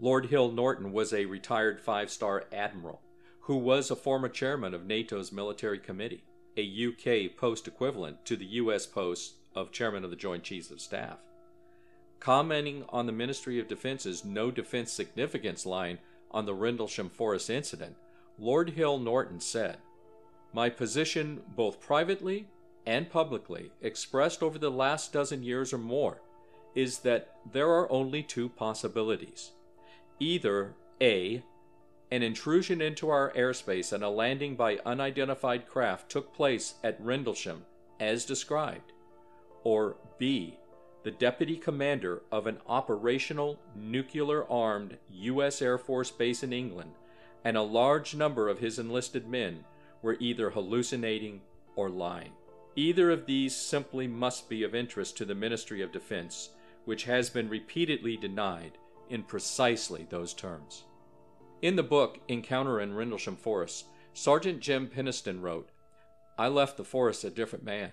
Lord 0.00 0.26
Hill 0.26 0.50
Norton 0.50 0.92
was 0.92 1.12
a 1.12 1.26
retired 1.26 1.78
five 1.78 2.10
star 2.10 2.44
admiral 2.50 3.02
who 3.40 3.58
was 3.58 3.90
a 3.90 3.96
former 3.96 4.30
chairman 4.30 4.72
of 4.72 4.86
NATO's 4.86 5.30
military 5.30 5.78
committee, 5.78 6.24
a 6.56 6.86
UK 6.86 7.36
post 7.36 7.68
equivalent 7.68 8.24
to 8.24 8.36
the 8.36 8.46
US 8.46 8.86
post 8.86 9.34
of 9.54 9.72
Chairman 9.72 10.04
of 10.04 10.10
the 10.10 10.16
Joint 10.16 10.42
Chiefs 10.42 10.70
of 10.70 10.80
Staff. 10.80 11.18
Commenting 12.20 12.84
on 12.88 13.06
the 13.06 13.12
Ministry 13.12 13.58
of 13.58 13.68
Defense's 13.68 14.24
no 14.24 14.50
defense 14.50 14.92
significance 14.92 15.66
line 15.66 15.98
on 16.30 16.46
the 16.46 16.54
Rendlesham 16.54 17.08
Forest 17.10 17.50
incident, 17.50 17.96
Lord 18.38 18.70
Hill 18.70 18.98
Norton 18.98 19.40
said, 19.40 19.78
My 20.52 20.70
position, 20.70 21.42
both 21.54 21.80
privately 21.80 22.48
and 22.86 23.10
publicly, 23.10 23.70
expressed 23.80 24.42
over 24.42 24.58
the 24.58 24.70
last 24.70 25.12
dozen 25.12 25.42
years 25.42 25.72
or 25.72 25.78
more, 25.78 26.22
is 26.74 27.00
that 27.00 27.36
there 27.52 27.68
are 27.68 27.90
only 27.90 28.22
two 28.22 28.48
possibilities. 28.48 29.52
Either 30.18 30.74
A. 31.00 31.42
An 32.10 32.22
intrusion 32.22 32.80
into 32.82 33.08
our 33.08 33.32
airspace 33.32 33.92
and 33.92 34.04
a 34.04 34.08
landing 34.08 34.54
by 34.54 34.78
unidentified 34.84 35.66
craft 35.66 36.10
took 36.10 36.34
place 36.34 36.74
at 36.84 37.00
Rendlesham, 37.00 37.64
as 37.98 38.24
described, 38.24 38.91
or 39.64 39.96
B. 40.18 40.58
The 41.02 41.10
deputy 41.10 41.56
commander 41.56 42.22
of 42.30 42.46
an 42.46 42.58
operational 42.66 43.58
nuclear 43.74 44.44
armed 44.50 44.98
U.S. 45.10 45.60
Air 45.60 45.78
Force 45.78 46.10
base 46.10 46.42
in 46.42 46.52
England 46.52 46.92
and 47.44 47.56
a 47.56 47.62
large 47.62 48.14
number 48.14 48.48
of 48.48 48.58
his 48.58 48.78
enlisted 48.78 49.26
men 49.26 49.64
were 50.00 50.16
either 50.20 50.50
hallucinating 50.50 51.40
or 51.76 51.88
lying. 51.88 52.32
Either 52.76 53.10
of 53.10 53.26
these 53.26 53.54
simply 53.54 54.06
must 54.06 54.48
be 54.48 54.62
of 54.62 54.74
interest 54.74 55.16
to 55.16 55.24
the 55.24 55.34
Ministry 55.34 55.82
of 55.82 55.92
Defense, 55.92 56.50
which 56.84 57.04
has 57.04 57.30
been 57.30 57.48
repeatedly 57.48 58.16
denied 58.16 58.78
in 59.10 59.22
precisely 59.22 60.06
those 60.08 60.32
terms. 60.32 60.84
In 61.60 61.76
the 61.76 61.82
book 61.82 62.18
Encounter 62.28 62.80
in 62.80 62.94
Rendlesham 62.94 63.36
Forest, 63.36 63.86
Sergeant 64.14 64.60
Jim 64.60 64.88
Penniston 64.88 65.40
wrote, 65.42 65.70
I 66.38 66.48
left 66.48 66.76
the 66.76 66.84
forest 66.84 67.24
a 67.24 67.30
different 67.30 67.64
man. 67.64 67.92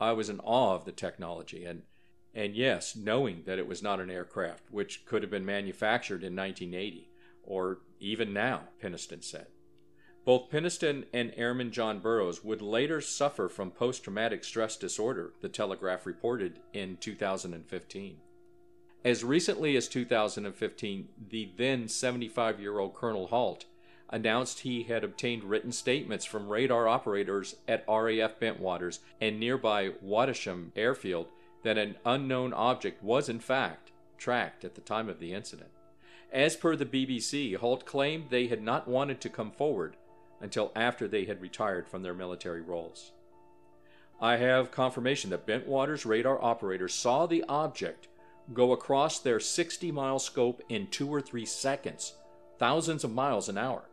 I 0.00 0.12
was 0.12 0.28
in 0.28 0.40
awe 0.40 0.74
of 0.74 0.84
the 0.84 0.92
technology 0.92 1.64
and 1.64 1.82
and 2.34 2.54
yes, 2.54 2.94
knowing 2.94 3.42
that 3.46 3.58
it 3.58 3.66
was 3.66 3.82
not 3.82 4.00
an 4.00 4.10
aircraft 4.10 4.70
which 4.70 5.04
could 5.06 5.22
have 5.22 5.30
been 5.30 5.46
manufactured 5.46 6.22
in 6.22 6.36
1980 6.36 7.10
or 7.42 7.78
even 8.00 8.32
now, 8.32 8.68
Penniston 8.80 9.24
said. 9.24 9.46
Both 10.24 10.50
Penniston 10.50 11.06
and 11.12 11.32
Airman 11.36 11.72
John 11.72 12.00
Burroughs 12.00 12.44
would 12.44 12.60
later 12.60 13.00
suffer 13.00 13.48
from 13.48 13.70
post 13.70 14.04
traumatic 14.04 14.44
stress 14.44 14.76
disorder, 14.76 15.32
the 15.40 15.48
Telegraph 15.48 16.04
reported 16.04 16.60
in 16.74 16.98
2015. 16.98 18.18
As 19.04 19.24
recently 19.24 19.74
as 19.74 19.88
2015, 19.88 21.08
the 21.30 21.50
then 21.56 21.88
75 21.88 22.60
year 22.60 22.78
old 22.78 22.94
Colonel 22.94 23.28
Halt 23.28 23.64
announced 24.10 24.60
he 24.60 24.84
had 24.84 25.04
obtained 25.04 25.44
written 25.44 25.72
statements 25.72 26.24
from 26.24 26.48
radar 26.48 26.88
operators 26.88 27.56
at 27.66 27.84
RAF 27.88 28.38
Bentwaters 28.40 29.00
and 29.20 29.38
nearby 29.38 29.90
Wattisham 30.02 30.72
Airfield 30.76 31.28
that 31.62 31.78
an 31.78 31.96
unknown 32.04 32.52
object 32.52 33.02
was 33.02 33.28
in 33.28 33.40
fact 33.40 33.92
tracked 34.16 34.64
at 34.64 34.74
the 34.74 34.80
time 34.80 35.08
of 35.08 35.20
the 35.20 35.32
incident. 35.32 35.70
As 36.32 36.56
per 36.56 36.76
the 36.76 36.86
BBC, 36.86 37.56
Holt 37.56 37.84
claimed 37.84 38.26
they 38.28 38.48
had 38.48 38.62
not 38.62 38.88
wanted 38.88 39.20
to 39.22 39.28
come 39.28 39.50
forward 39.50 39.96
until 40.40 40.72
after 40.76 41.08
they 41.08 41.24
had 41.24 41.40
retired 41.40 41.88
from 41.88 42.02
their 42.02 42.14
military 42.14 42.60
roles. 42.60 43.12
I 44.20 44.36
have 44.36 44.70
confirmation 44.70 45.30
that 45.30 45.46
Bentwaters 45.46 46.04
radar 46.04 46.42
operators 46.42 46.94
saw 46.94 47.26
the 47.26 47.44
object 47.48 48.08
go 48.52 48.72
across 48.72 49.18
their 49.18 49.40
60 49.40 49.92
mile 49.92 50.18
scope 50.18 50.62
in 50.68 50.88
two 50.88 51.08
or 51.08 51.20
three 51.20 51.46
seconds, 51.46 52.14
thousands 52.58 53.04
of 53.04 53.12
miles 53.12 53.48
an 53.48 53.58
hour. 53.58 53.84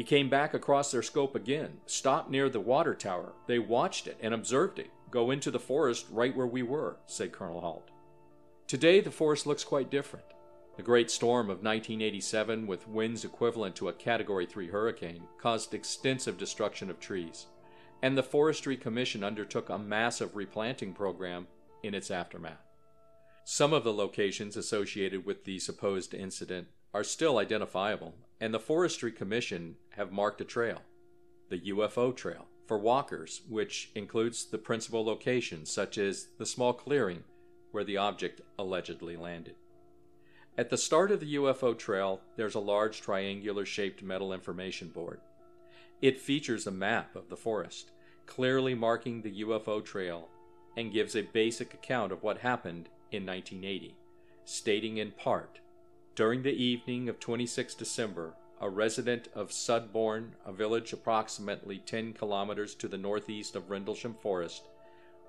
He 0.00 0.04
came 0.04 0.30
back 0.30 0.54
across 0.54 0.90
their 0.90 1.02
scope 1.02 1.34
again, 1.34 1.72
stopped 1.84 2.30
near 2.30 2.48
the 2.48 2.58
water 2.58 2.94
tower. 2.94 3.34
They 3.46 3.58
watched 3.58 4.06
it 4.06 4.16
and 4.22 4.32
observed 4.32 4.78
it 4.78 4.90
go 5.10 5.30
into 5.30 5.50
the 5.50 5.60
forest 5.60 6.06
right 6.10 6.34
where 6.34 6.46
we 6.46 6.62
were, 6.62 6.96
said 7.04 7.32
Colonel 7.32 7.60
Halt. 7.60 7.90
Today, 8.66 9.02
the 9.02 9.10
forest 9.10 9.46
looks 9.46 9.62
quite 9.62 9.90
different. 9.90 10.24
The 10.78 10.82
great 10.82 11.10
storm 11.10 11.50
of 11.50 11.62
1987, 11.62 12.66
with 12.66 12.88
winds 12.88 13.26
equivalent 13.26 13.76
to 13.76 13.90
a 13.90 13.92
Category 13.92 14.46
3 14.46 14.68
hurricane, 14.68 15.24
caused 15.38 15.74
extensive 15.74 16.38
destruction 16.38 16.88
of 16.88 16.98
trees, 16.98 17.44
and 18.00 18.16
the 18.16 18.22
Forestry 18.22 18.78
Commission 18.78 19.22
undertook 19.22 19.68
a 19.68 19.78
massive 19.78 20.34
replanting 20.34 20.94
program 20.94 21.46
in 21.82 21.92
its 21.94 22.10
aftermath. 22.10 22.64
Some 23.44 23.74
of 23.74 23.84
the 23.84 23.92
locations 23.92 24.56
associated 24.56 25.26
with 25.26 25.44
the 25.44 25.58
supposed 25.58 26.14
incident 26.14 26.68
are 26.94 27.04
still 27.04 27.36
identifiable, 27.36 28.14
and 28.40 28.54
the 28.54 28.60
Forestry 28.60 29.12
Commission 29.12 29.76
have 29.90 30.10
marked 30.10 30.40
a 30.40 30.44
trail, 30.44 30.80
the 31.50 31.60
UFO 31.60 32.16
Trail, 32.16 32.46
for 32.66 32.78
walkers, 32.78 33.42
which 33.48 33.90
includes 33.94 34.44
the 34.46 34.58
principal 34.58 35.04
locations 35.04 35.70
such 35.70 35.98
as 35.98 36.28
the 36.38 36.46
small 36.46 36.72
clearing 36.72 37.24
where 37.72 37.84
the 37.84 37.96
object 37.96 38.40
allegedly 38.58 39.16
landed. 39.16 39.56
At 40.56 40.70
the 40.70 40.78
start 40.78 41.10
of 41.10 41.20
the 41.20 41.34
UFO 41.34 41.76
trail, 41.76 42.20
there's 42.36 42.54
a 42.54 42.60
large 42.60 43.00
triangular 43.00 43.64
shaped 43.64 44.02
metal 44.02 44.32
information 44.32 44.88
board. 44.88 45.20
It 46.00 46.18
features 46.18 46.66
a 46.66 46.72
map 46.72 47.14
of 47.14 47.28
the 47.28 47.36
forest, 47.36 47.90
clearly 48.26 48.74
marking 48.74 49.22
the 49.22 49.42
UFO 49.42 49.84
trail, 49.84 50.28
and 50.76 50.92
gives 50.92 51.14
a 51.14 51.22
basic 51.22 51.74
account 51.74 52.12
of 52.12 52.22
what 52.22 52.38
happened 52.38 52.88
in 53.12 53.26
1980, 53.26 53.96
stating 54.44 54.96
in 54.96 55.12
part 55.12 55.60
during 56.20 56.42
the 56.42 56.62
evening 56.62 57.08
of 57.08 57.18
26 57.18 57.74
December, 57.76 58.34
a 58.60 58.68
resident 58.68 59.28
of 59.34 59.50
Sudbourne, 59.50 60.32
a 60.44 60.52
village 60.52 60.92
approximately 60.92 61.78
10 61.78 62.12
kilometers 62.12 62.74
to 62.74 62.88
the 62.88 62.98
northeast 62.98 63.56
of 63.56 63.70
Rendlesham 63.70 64.12
Forest, 64.20 64.64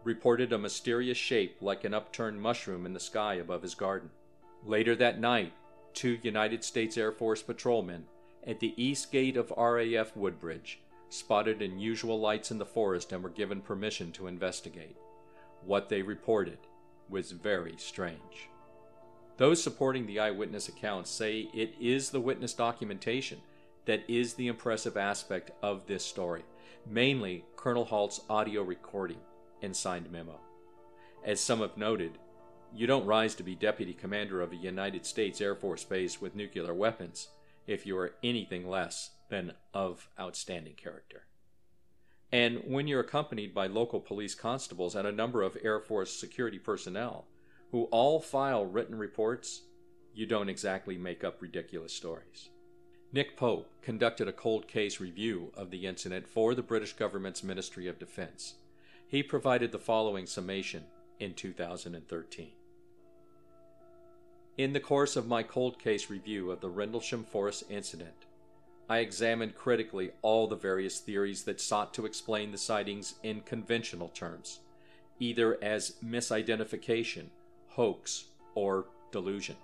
reported 0.03 0.51
a 0.51 0.57
mysterious 0.57 1.17
shape 1.17 1.55
like 1.61 1.85
an 1.85 1.93
upturned 1.93 2.41
mushroom 2.41 2.85
in 2.85 2.91
the 2.91 2.99
sky 2.99 3.35
above 3.35 3.61
his 3.61 3.73
garden. 3.73 4.09
Later 4.65 4.93
that 4.97 5.17
night, 5.17 5.53
two 5.93 6.19
United 6.23 6.61
States 6.61 6.97
Air 6.97 7.13
Force 7.13 7.41
patrolmen 7.41 8.03
at 8.45 8.59
the 8.59 8.73
east 8.75 9.13
gate 9.13 9.37
of 9.37 9.53
RAF 9.55 10.13
Woodbridge 10.17 10.81
spotted 11.07 11.61
unusual 11.61 12.19
lights 12.19 12.51
in 12.51 12.57
the 12.57 12.65
forest 12.65 13.13
and 13.13 13.23
were 13.23 13.29
given 13.29 13.61
permission 13.61 14.11
to 14.11 14.27
investigate. 14.27 14.97
What 15.63 15.87
they 15.87 16.01
reported 16.01 16.57
was 17.07 17.31
very 17.31 17.75
strange. 17.77 18.50
Those 19.41 19.63
supporting 19.63 20.05
the 20.05 20.19
eyewitness 20.19 20.69
accounts 20.69 21.09
say 21.09 21.49
it 21.51 21.73
is 21.81 22.11
the 22.11 22.19
witness 22.19 22.53
documentation 22.53 23.39
that 23.85 24.07
is 24.07 24.35
the 24.35 24.45
impressive 24.45 24.97
aspect 24.97 25.49
of 25.63 25.87
this 25.87 26.05
story, 26.05 26.43
mainly 26.87 27.43
Colonel 27.55 27.85
Halt's 27.85 28.21
audio 28.29 28.61
recording 28.61 29.17
and 29.63 29.75
signed 29.75 30.11
memo. 30.11 30.39
As 31.25 31.39
some 31.39 31.61
have 31.61 31.75
noted, 31.75 32.19
you 32.71 32.85
don't 32.85 33.07
rise 33.07 33.33
to 33.33 33.41
be 33.41 33.55
deputy 33.55 33.93
commander 33.93 34.41
of 34.41 34.51
a 34.51 34.57
United 34.57 35.07
States 35.07 35.41
Air 35.41 35.55
Force 35.55 35.83
base 35.83 36.21
with 36.21 36.35
nuclear 36.35 36.75
weapons 36.75 37.29
if 37.65 37.87
you 37.87 37.97
are 37.97 38.13
anything 38.23 38.69
less 38.69 39.09
than 39.29 39.53
of 39.73 40.07
outstanding 40.19 40.75
character. 40.75 41.23
And 42.31 42.61
when 42.67 42.85
you're 42.85 42.99
accompanied 42.99 43.55
by 43.55 43.65
local 43.65 44.01
police 44.01 44.35
constables 44.35 44.93
and 44.93 45.07
a 45.07 45.11
number 45.11 45.41
of 45.41 45.57
Air 45.63 45.79
Force 45.79 46.13
security 46.13 46.59
personnel 46.59 47.25
who 47.71 47.83
all 47.85 48.19
file 48.19 48.65
written 48.65 48.97
reports, 48.97 49.61
you 50.13 50.25
don't 50.25 50.49
exactly 50.49 50.97
make 50.97 51.23
up 51.23 51.41
ridiculous 51.41 51.93
stories. 51.93 52.49
Nick 53.13 53.35
Pope 53.35 53.69
conducted 53.81 54.27
a 54.27 54.33
cold 54.33 54.67
case 54.67 54.99
review 54.99 55.51
of 55.55 55.69
the 55.69 55.85
incident 55.85 56.27
for 56.27 56.55
the 56.55 56.61
British 56.61 56.93
government's 56.93 57.43
Ministry 57.43 57.87
of 57.87 57.99
Defense. 57.99 58.55
He 59.07 59.23
provided 59.23 59.71
the 59.71 59.79
following 59.79 60.25
summation 60.25 60.83
in 61.19 61.33
2013. 61.33 62.51
In 64.57 64.73
the 64.73 64.79
course 64.79 65.15
of 65.15 65.27
my 65.27 65.43
cold 65.43 65.79
case 65.79 66.09
review 66.09 66.51
of 66.51 66.61
the 66.61 66.69
Rendlesham 66.69 67.23
Forest 67.23 67.63
incident, 67.69 68.25
I 68.89 68.99
examined 68.99 69.55
critically 69.55 70.11
all 70.21 70.47
the 70.47 70.55
various 70.55 70.99
theories 70.99 71.43
that 71.43 71.61
sought 71.61 71.93
to 71.93 72.05
explain 72.05 72.51
the 72.51 72.57
sightings 72.57 73.15
in 73.23 73.41
conventional 73.41 74.09
terms, 74.09 74.59
either 75.19 75.57
as 75.63 75.93
misidentification, 76.03 77.27
hoax, 77.71 78.25
or 78.55 78.85
delusion. 79.11 79.55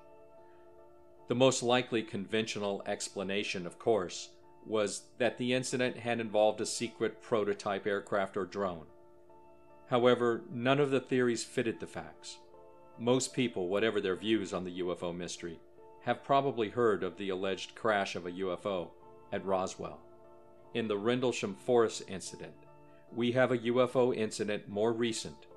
The 1.27 1.35
most 1.35 1.61
likely 1.61 2.03
conventional 2.03 2.81
explanation, 2.85 3.65
of 3.65 3.77
course, 3.77 4.29
was 4.65 5.03
that 5.17 5.37
the 5.37 5.53
incident 5.53 5.97
had 5.97 6.19
involved 6.19 6.61
a 6.61 6.65
secret 6.65 7.21
prototype 7.21 7.85
aircraft 7.85 8.37
or 8.37 8.45
drone. 8.45 8.85
However, 9.89 10.41
none 10.51 10.79
of 10.79 10.91
the 10.91 10.99
theories 10.99 11.43
fitted 11.43 11.79
the 11.79 11.87
facts. 11.87 12.37
Most 12.99 13.33
people, 13.33 13.67
whatever 13.67 14.01
their 14.01 14.15
views 14.15 14.53
on 14.53 14.63
the 14.63 14.79
UFO 14.79 15.15
mystery, 15.15 15.59
have 16.03 16.23
probably 16.23 16.69
heard 16.69 17.03
of 17.03 17.17
the 17.17 17.29
alleged 17.29 17.75
crash 17.75 18.15
of 18.15 18.25
a 18.25 18.31
UFO 18.31 18.89
at 19.31 19.45
Roswell. 19.45 19.99
In 20.73 20.87
the 20.87 20.97
Rendlesham 20.97 21.55
Forest 21.55 22.03
incident, 22.07 22.55
we 23.13 23.31
have 23.33 23.51
a 23.51 23.57
UFO 23.57 24.15
incident 24.15 24.67
more 24.67 24.93
recent, 24.93 25.47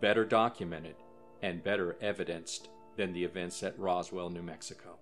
better 0.00 0.24
documented, 0.24 0.96
and 1.42 1.62
better 1.62 1.96
evidenced 2.00 2.68
than 2.96 3.12
the 3.12 3.24
events 3.24 3.62
at 3.62 3.78
Roswell, 3.78 4.30
New 4.30 4.42
Mexico. 4.42 4.98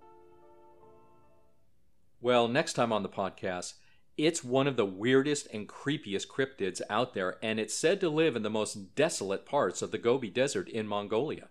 Well, 2.21 2.49
next 2.49 2.75
time 2.75 2.93
on 2.93 3.03
the 3.03 3.09
podcast, 3.09 3.75
it's 4.17 4.45
one 4.45 4.67
of 4.67 4.77
the 4.77 4.85
weirdest 4.85 5.49
and 5.53 5.69
creepiest 5.69 6.27
cryptids 6.27 6.83
out 6.91 7.15
there, 7.15 7.39
and 7.43 7.59
it's 7.59 7.75
said 7.75 8.01
to 8.01 8.11
live 8.11 8.37
in 8.37 8.43
the 8.43 8.51
most 8.51 8.95
desolate 8.95 9.47
parts 9.47 9.81
of 9.81 9.91
the 9.91 9.99
Gobi 9.99 10.29
Desert 10.29 10.69
in 10.69 10.87
Mongolia. 10.87 11.49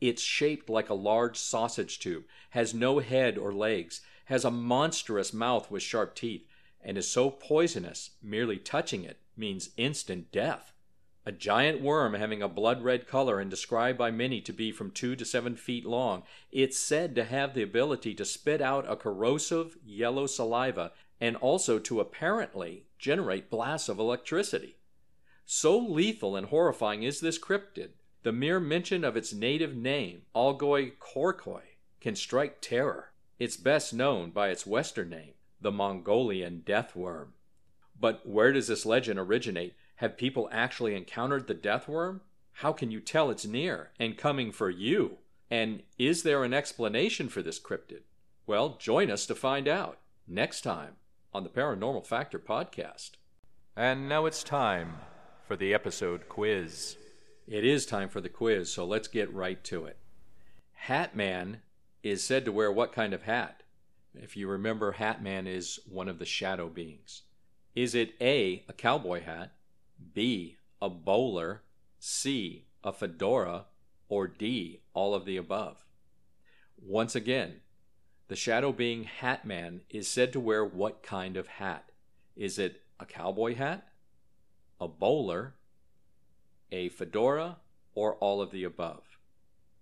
It's 0.00 0.22
shaped 0.22 0.68
like 0.68 0.88
a 0.88 0.94
large 0.94 1.36
sausage 1.38 1.98
tube, 1.98 2.24
has 2.50 2.74
no 2.74 3.00
head 3.00 3.38
or 3.38 3.52
legs, 3.52 4.02
has 4.26 4.44
a 4.44 4.50
monstrous 4.50 5.32
mouth 5.32 5.70
with 5.70 5.82
sharp 5.82 6.14
teeth, 6.14 6.46
and 6.80 6.96
is 6.96 7.08
so 7.08 7.30
poisonous, 7.30 8.10
merely 8.22 8.58
touching 8.58 9.02
it 9.02 9.18
means 9.36 9.70
instant 9.76 10.30
death. 10.30 10.72
A 11.28 11.32
giant 11.32 11.80
worm 11.80 12.14
having 12.14 12.40
a 12.40 12.48
blood 12.48 12.84
red 12.84 13.08
color 13.08 13.40
and 13.40 13.50
described 13.50 13.98
by 13.98 14.12
many 14.12 14.40
to 14.42 14.52
be 14.52 14.70
from 14.70 14.92
two 14.92 15.16
to 15.16 15.24
seven 15.24 15.56
feet 15.56 15.84
long, 15.84 16.22
it's 16.52 16.78
said 16.78 17.16
to 17.16 17.24
have 17.24 17.52
the 17.52 17.64
ability 17.64 18.14
to 18.14 18.24
spit 18.24 18.62
out 18.62 18.88
a 18.88 18.94
corrosive 18.94 19.76
yellow 19.84 20.26
saliva 20.26 20.92
and 21.20 21.34
also 21.34 21.80
to 21.80 21.98
apparently 21.98 22.86
generate 22.96 23.50
blasts 23.50 23.88
of 23.88 23.98
electricity. 23.98 24.76
So 25.44 25.76
lethal 25.76 26.36
and 26.36 26.46
horrifying 26.46 27.02
is 27.02 27.18
this 27.18 27.40
cryptid 27.40 27.90
the 28.22 28.32
mere 28.32 28.60
mention 28.60 29.02
of 29.04 29.16
its 29.16 29.32
native 29.32 29.76
name, 29.76 30.22
Algoi 30.34 30.92
Khorkhoi, 30.98 31.62
can 32.00 32.14
strike 32.14 32.60
terror. 32.60 33.12
It's 33.38 33.56
best 33.56 33.92
known 33.92 34.30
by 34.30 34.50
its 34.50 34.66
Western 34.66 35.10
name, 35.10 35.34
the 35.60 35.70
Mongolian 35.72 36.62
death 36.66 36.94
worm. 36.94 37.34
But 37.98 38.26
where 38.28 38.52
does 38.52 38.66
this 38.68 38.86
legend 38.86 39.18
originate? 39.18 39.74
Have 39.96 40.18
people 40.18 40.48
actually 40.52 40.94
encountered 40.94 41.46
the 41.46 41.54
death 41.54 41.88
worm? 41.88 42.20
How 42.52 42.72
can 42.72 42.90
you 42.90 43.00
tell 43.00 43.30
it's 43.30 43.46
near 43.46 43.90
and 43.98 44.16
coming 44.16 44.52
for 44.52 44.68
you? 44.68 45.18
And 45.50 45.82
is 45.98 46.22
there 46.22 46.44
an 46.44 46.52
explanation 46.52 47.28
for 47.28 47.42
this 47.42 47.58
cryptid? 47.58 48.02
Well, 48.46 48.76
join 48.78 49.10
us 49.10 49.26
to 49.26 49.34
find 49.34 49.66
out 49.66 49.98
next 50.28 50.60
time 50.62 50.96
on 51.32 51.44
the 51.44 51.50
Paranormal 51.50 52.06
Factor 52.06 52.38
podcast. 52.38 53.12
And 53.74 54.08
now 54.08 54.26
it's 54.26 54.42
time 54.42 54.94
for 55.46 55.56
the 55.56 55.72
episode 55.72 56.28
quiz. 56.28 56.96
It 57.46 57.64
is 57.64 57.86
time 57.86 58.08
for 58.08 58.20
the 58.20 58.28
quiz, 58.28 58.72
so 58.72 58.84
let's 58.84 59.08
get 59.08 59.32
right 59.32 59.62
to 59.64 59.86
it. 59.86 59.98
Hat 60.72 61.16
Man 61.16 61.62
is 62.02 62.22
said 62.22 62.44
to 62.44 62.52
wear 62.52 62.70
what 62.70 62.92
kind 62.92 63.14
of 63.14 63.22
hat? 63.22 63.62
If 64.14 64.36
you 64.36 64.48
remember, 64.48 64.92
Hat 64.92 65.22
Man 65.22 65.46
is 65.46 65.78
one 65.88 66.08
of 66.08 66.18
the 66.18 66.24
shadow 66.24 66.68
beings. 66.68 67.22
Is 67.74 67.94
it 67.94 68.14
A, 68.20 68.64
a 68.68 68.72
cowboy 68.72 69.22
hat, 69.22 69.52
B, 70.14 70.56
a 70.80 70.88
bowler, 70.88 71.62
C, 71.98 72.66
a 72.84 72.92
fedora, 72.92 73.66
or 74.08 74.26
D, 74.26 74.80
all 74.94 75.14
of 75.14 75.24
the 75.24 75.36
above? 75.36 75.84
Once 76.76 77.14
again, 77.14 77.60
the 78.28 78.36
shadow 78.36 78.72
being 78.72 79.04
Hat 79.04 79.44
Man 79.44 79.82
is 79.88 80.08
said 80.08 80.32
to 80.32 80.40
wear 80.40 80.64
what 80.64 81.02
kind 81.02 81.36
of 81.36 81.46
hat? 81.46 81.90
Is 82.34 82.58
it 82.58 82.82
a 82.98 83.06
cowboy 83.06 83.54
hat, 83.54 83.88
a 84.80 84.88
bowler, 84.88 85.54
a 86.70 86.88
fedora, 86.88 87.58
or 87.94 88.14
all 88.16 88.40
of 88.42 88.50
the 88.50 88.64
above? 88.64 89.18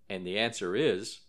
And 0.09 0.27
the 0.27 0.39
answer 0.39 0.77
is 0.77 1.21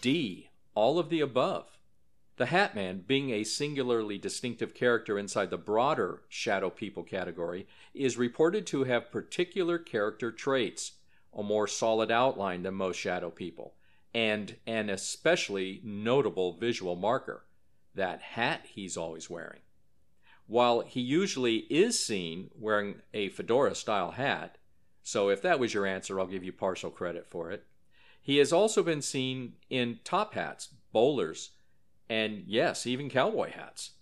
D, 0.00 0.48
all 0.74 0.98
of 0.98 1.10
the 1.10 1.20
above. 1.20 1.79
The 2.40 2.46
Hat 2.46 2.74
Man, 2.74 3.04
being 3.06 3.28
a 3.28 3.44
singularly 3.44 4.16
distinctive 4.16 4.72
character 4.72 5.18
inside 5.18 5.50
the 5.50 5.58
broader 5.58 6.22
shadow 6.30 6.70
people 6.70 7.02
category, 7.02 7.66
is 7.92 8.16
reported 8.16 8.66
to 8.68 8.84
have 8.84 9.10
particular 9.12 9.76
character 9.76 10.32
traits, 10.32 10.92
a 11.34 11.42
more 11.42 11.66
solid 11.66 12.10
outline 12.10 12.62
than 12.62 12.76
most 12.76 12.96
shadow 12.96 13.28
people, 13.28 13.74
and 14.14 14.56
an 14.66 14.88
especially 14.88 15.82
notable 15.84 16.54
visual 16.54 16.96
marker 16.96 17.44
that 17.94 18.22
hat 18.22 18.64
he's 18.72 18.96
always 18.96 19.28
wearing. 19.28 19.60
While 20.46 20.80
he 20.80 21.02
usually 21.02 21.66
is 21.68 22.02
seen 22.02 22.48
wearing 22.58 23.02
a 23.12 23.28
fedora 23.28 23.74
style 23.74 24.12
hat, 24.12 24.56
so 25.02 25.28
if 25.28 25.42
that 25.42 25.60
was 25.60 25.74
your 25.74 25.84
answer, 25.84 26.18
I'll 26.18 26.26
give 26.26 26.44
you 26.44 26.54
partial 26.54 26.90
credit 26.90 27.26
for 27.28 27.50
it. 27.50 27.66
He 28.18 28.38
has 28.38 28.50
also 28.50 28.82
been 28.82 29.02
seen 29.02 29.56
in 29.68 29.98
top 30.04 30.32
hats, 30.32 30.70
bowlers, 30.90 31.50
and 32.10 32.42
yes, 32.48 32.88
even 32.88 33.08
cowboy 33.08 33.52
hats. 33.52 33.92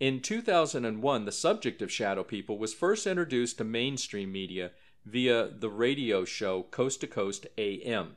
In 0.00 0.20
2001, 0.20 1.24
the 1.24 1.30
subject 1.30 1.80
of 1.80 1.92
shadow 1.92 2.24
people 2.24 2.58
was 2.58 2.74
first 2.74 3.06
introduced 3.06 3.58
to 3.58 3.64
mainstream 3.64 4.32
media 4.32 4.72
via 5.06 5.48
the 5.48 5.70
radio 5.70 6.24
show 6.24 6.64
Coast 6.64 7.00
to 7.02 7.06
Coast 7.06 7.46
AM. 7.56 8.16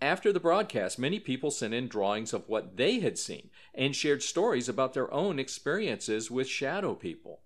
After 0.00 0.32
the 0.32 0.38
broadcast, 0.38 0.96
many 0.96 1.18
people 1.18 1.50
sent 1.50 1.74
in 1.74 1.88
drawings 1.88 2.32
of 2.32 2.48
what 2.48 2.76
they 2.76 3.00
had 3.00 3.18
seen 3.18 3.50
and 3.74 3.96
shared 3.96 4.22
stories 4.22 4.68
about 4.68 4.94
their 4.94 5.12
own 5.12 5.40
experiences 5.40 6.30
with 6.30 6.46
shadow 6.46 6.94
people. 6.94 7.40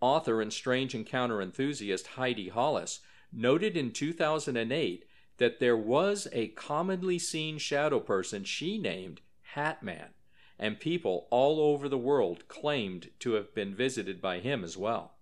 Author 0.00 0.40
and 0.40 0.52
strange 0.52 0.94
encounter 0.94 1.42
enthusiast 1.42 2.06
Heidi 2.06 2.50
Hollis 2.50 3.00
noted 3.32 3.76
in 3.76 3.90
2008 3.90 5.04
that 5.38 5.58
there 5.58 5.76
was 5.76 6.28
a 6.30 6.48
commonly 6.48 7.18
seen 7.18 7.58
shadow 7.58 7.98
person 7.98 8.44
she 8.44 8.78
named 8.78 9.22
Hat 9.54 9.82
Man, 9.82 10.10
and 10.58 10.80
people 10.80 11.26
all 11.30 11.60
over 11.60 11.88
the 11.88 11.98
world 11.98 12.46
claimed 12.48 13.10
to 13.20 13.32
have 13.32 13.54
been 13.54 13.74
visited 13.74 14.20
by 14.20 14.38
him 14.38 14.62
as 14.64 14.76
well. 14.76 15.14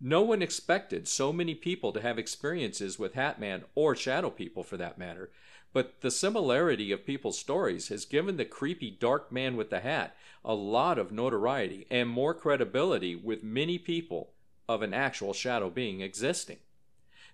No 0.00 0.22
one 0.22 0.42
expected 0.42 1.06
so 1.06 1.32
many 1.32 1.54
people 1.54 1.92
to 1.92 2.00
have 2.00 2.18
experiences 2.18 2.98
with 2.98 3.14
Hat 3.14 3.38
Man, 3.38 3.64
or 3.74 3.94
shadow 3.94 4.30
people 4.30 4.64
for 4.64 4.76
that 4.76 4.98
matter, 4.98 5.30
But 5.72 6.02
the 6.02 6.10
similarity 6.10 6.92
of 6.92 7.06
people's 7.06 7.38
stories 7.38 7.88
has 7.88 8.04
given 8.04 8.36
the 8.36 8.44
creepy 8.44 8.90
dark 8.90 9.32
man 9.32 9.56
with 9.56 9.70
the 9.70 9.80
hat 9.80 10.16
a 10.44 10.54
lot 10.54 10.98
of 10.98 11.12
notoriety 11.12 11.86
and 11.90 12.08
more 12.08 12.34
credibility 12.34 13.14
with 13.14 13.42
many 13.42 13.78
people 13.78 14.32
of 14.68 14.82
an 14.82 14.92
actual 14.92 15.32
shadow 15.32 15.70
being 15.70 16.00
existing. 16.00 16.58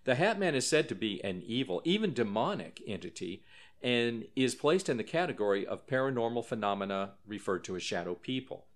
The 0.04 0.14
Hat 0.14 0.38
Man 0.38 0.54
is 0.54 0.66
said 0.66 0.88
to 0.88 0.94
be 0.94 1.22
an 1.24 1.42
evil, 1.44 1.82
even 1.84 2.14
demonic 2.14 2.82
entity, 2.86 3.42
and 3.82 4.26
is 4.34 4.54
placed 4.54 4.88
in 4.88 4.96
the 4.96 5.04
category 5.04 5.66
of 5.66 5.86
paranormal 5.86 6.44
phenomena 6.44 7.12
referred 7.26 7.64
to 7.64 7.76
as 7.76 7.82
shadow 7.82 8.14
people. 8.14 8.66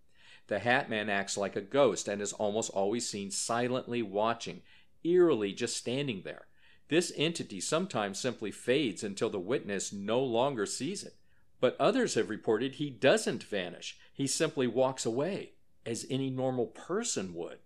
The 0.46 0.60
Hat 0.60 0.90
Man 0.90 1.08
acts 1.08 1.36
like 1.36 1.56
a 1.56 1.60
ghost 1.60 2.08
and 2.08 2.20
is 2.20 2.32
almost 2.32 2.70
always 2.70 3.08
seen 3.08 3.30
silently 3.30 4.02
watching, 4.02 4.62
eerily 5.04 5.52
just 5.52 5.76
standing 5.76 6.22
there. 6.22 6.46
This 6.88 7.12
entity 7.16 7.60
sometimes 7.60 8.18
simply 8.18 8.50
fades 8.50 9.02
until 9.02 9.30
the 9.30 9.38
witness 9.38 9.92
no 9.92 10.22
longer 10.22 10.66
sees 10.66 11.02
it. 11.02 11.14
But 11.58 11.76
others 11.78 12.14
have 12.14 12.28
reported 12.28 12.74
he 12.74 12.90
doesn't 12.90 13.44
vanish, 13.44 13.96
he 14.12 14.26
simply 14.26 14.66
walks 14.66 15.06
away, 15.06 15.52
as 15.86 16.04
any 16.10 16.28
normal 16.28 16.66
person 16.66 17.34
would. 17.34 17.58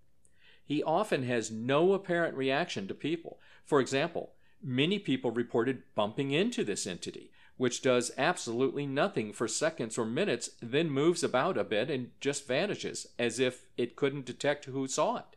He 0.65 0.83
often 0.83 1.23
has 1.23 1.51
no 1.51 1.93
apparent 1.93 2.37
reaction 2.37 2.87
to 2.89 2.95
people. 2.95 3.41
For 3.65 3.81
example, 3.81 4.33
many 4.67 4.99
people 4.99 5.31
reported 5.31 5.83
bumping 5.95 6.33
into 6.33 6.65
this 6.65 6.87
entity, 6.87 7.31
which 7.57 7.81
does 7.81 8.11
absolutely 8.19 8.85
nothing 8.85 9.33
for 9.33 9.47
seconds 9.47 9.97
or 9.97 10.05
minutes, 10.05 10.51
then 10.61 10.91
moves 10.91 11.23
about 11.23 11.57
a 11.57 11.65
bit 11.65 11.89
and 11.89 12.11
just 12.21 12.47
vanishes, 12.47 13.07
as 13.19 13.39
if 13.39 13.67
it 13.77 13.97
couldn't 13.97 14.27
detect 14.27 14.65
who 14.67 14.87
saw 14.89 15.19
it. 15.19 15.37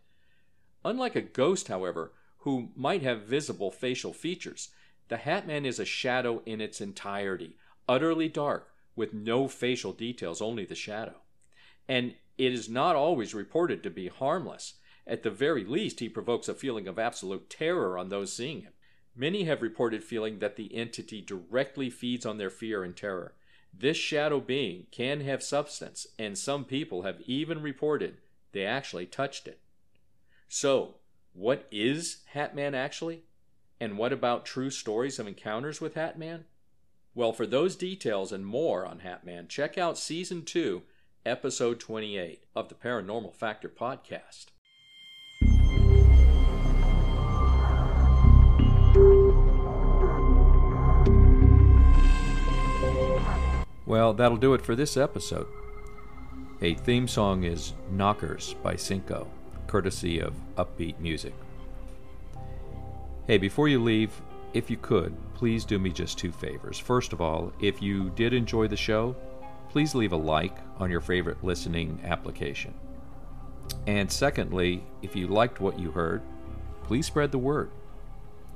Unlike 0.84 1.16
a 1.16 1.22
ghost, 1.22 1.68
however, 1.68 2.12
who 2.40 2.70
might 2.76 3.04
have 3.04 3.22
visible 3.22 3.70
facial 3.70 4.14
features, 4.14 4.70
the 5.10 5.18
Hat 5.18 5.46
Man 5.46 5.66
is 5.66 5.80
a 5.80 5.86
shadow 5.86 6.42
in 6.46 6.60
its 6.60 6.82
entirety, 6.82 7.56
utterly 7.88 8.28
dark, 8.28 8.72
with 8.96 9.14
no 9.14 9.48
facial 9.48 9.94
details, 9.94 10.42
only 10.42 10.66
the 10.66 10.76
shadow. 10.76 11.16
And 11.88 12.16
it 12.38 12.54
is 12.54 12.70
not 12.70 12.96
always 12.96 13.34
reported 13.34 13.84
to 13.84 13.90
be 13.90 14.08
harmless. 14.08 14.76
At 15.06 15.24
the 15.24 15.32
very 15.32 15.64
least, 15.64 16.00
he 16.00 16.10
provokes 16.10 16.48
a 16.48 16.54
feeling 16.54 16.88
of 16.88 17.00
absolute 17.00 17.50
terror 17.50 17.98
on 17.98 18.10
those 18.10 18.34
seeing 18.34 18.62
him. 18.62 18.74
Many 19.20 19.44
have 19.44 19.62
reported 19.62 20.02
feeling 20.02 20.40
that 20.40 20.56
the 20.56 20.74
entity 20.74 21.20
directly 21.20 21.90
feeds 21.90 22.26
on 22.26 22.38
their 22.38 22.50
fear 22.50 22.86
and 22.86 22.96
terror. 22.96 23.34
This 23.74 23.98
shadow 23.98 24.40
being 24.40 24.88
can 24.92 25.20
have 25.20 25.44
substance, 25.44 26.08
and 26.18 26.38
some 26.38 26.64
people 26.64 27.02
have 27.02 27.20
even 27.26 27.62
reported 27.62 28.20
they 28.54 28.66
actually 28.66 29.06
touched 29.06 29.46
it. 29.46 29.60
So, 30.48 30.96
what 31.34 31.68
is 31.70 32.22
Hatman 32.34 32.74
actually? 32.74 33.24
And 33.78 33.98
what 33.98 34.14
about 34.14 34.46
true 34.46 34.70
stories 34.70 35.20
of 35.20 35.28
encounters 35.28 35.82
with 35.82 35.96
Hatman? 35.96 36.46
Well, 37.14 37.34
for 37.34 37.46
those 37.46 37.76
details 37.76 38.32
and 38.32 38.46
more 38.46 38.86
on 38.86 39.02
Hatman, 39.02 39.50
check 39.50 39.78
out 39.78 39.98
Season 39.98 40.46
2, 40.46 40.84
Episode 41.26 41.82
28 41.82 42.46
of 42.56 42.70
the 42.70 42.76
Paranormal 42.76 43.36
Factor 43.36 43.68
podcast. 43.68 44.46
Well, 53.90 54.14
that'll 54.14 54.38
do 54.38 54.54
it 54.54 54.62
for 54.62 54.76
this 54.76 54.98
episode. 54.98 55.48
A 56.62 56.76
theme 56.76 57.08
song 57.08 57.44
is 57.44 57.74
Knockers 57.90 58.54
by 58.62 58.76
Cinco, 58.76 59.26
courtesy 59.66 60.20
of 60.20 60.36
Uppbeat 60.58 61.00
Music. 61.00 61.34
Hey, 63.26 63.40
before 63.40 63.68
you 63.68 63.82
leave, 63.82 64.12
if 64.54 64.70
you 64.70 64.78
could, 64.78 65.18
please 65.34 65.66
do 65.66 65.80
me 65.80 65.90
just 65.90 66.20
two 66.20 66.32
favors. 66.32 66.78
First 66.78 67.14
of 67.14 67.20
all, 67.20 67.52
if 67.60 67.82
you 67.82 68.12
did 68.12 68.32
enjoy 68.32 68.68
the 68.68 68.78
show, 68.78 69.16
please 69.70 69.96
leave 69.96 70.12
a 70.12 70.18
like 70.18 70.56
on 70.78 70.92
your 70.92 71.02
favorite 71.02 71.44
listening 71.44 72.00
application. 72.06 72.76
And 73.88 74.12
secondly, 74.12 74.84
if 75.02 75.16
you 75.16 75.26
liked 75.26 75.60
what 75.62 75.80
you 75.80 75.90
heard, 75.90 76.22
please 76.84 77.08
spread 77.08 77.32
the 77.32 77.40
word. 77.40 77.72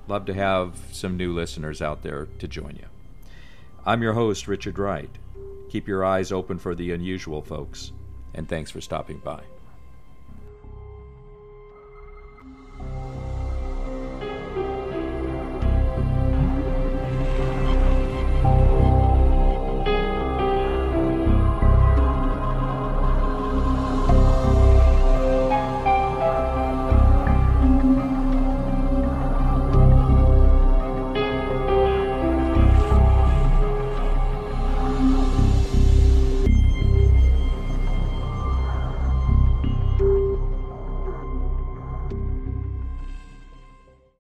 Love 0.08 0.26
to 0.26 0.36
have 0.36 0.76
some 0.92 1.18
new 1.18 1.34
listeners 1.34 1.82
out 1.82 2.04
there 2.04 2.28
to 2.38 2.48
join 2.48 2.76
you. 2.76 2.86
I'm 3.84 4.04
your 4.04 4.14
host, 4.14 4.48
Richard 4.48 4.78
Wright. 4.78 5.10
Keep 5.74 5.88
your 5.88 6.06
eyes 6.06 6.32
open 6.32 6.60
for 6.60 6.76
the 6.76 6.92
unusual, 6.92 7.42
folks, 7.42 7.94
and 8.36 8.48
thanks 8.48 8.70
for 8.70 8.80
stopping 8.80 9.18
by. 9.18 9.42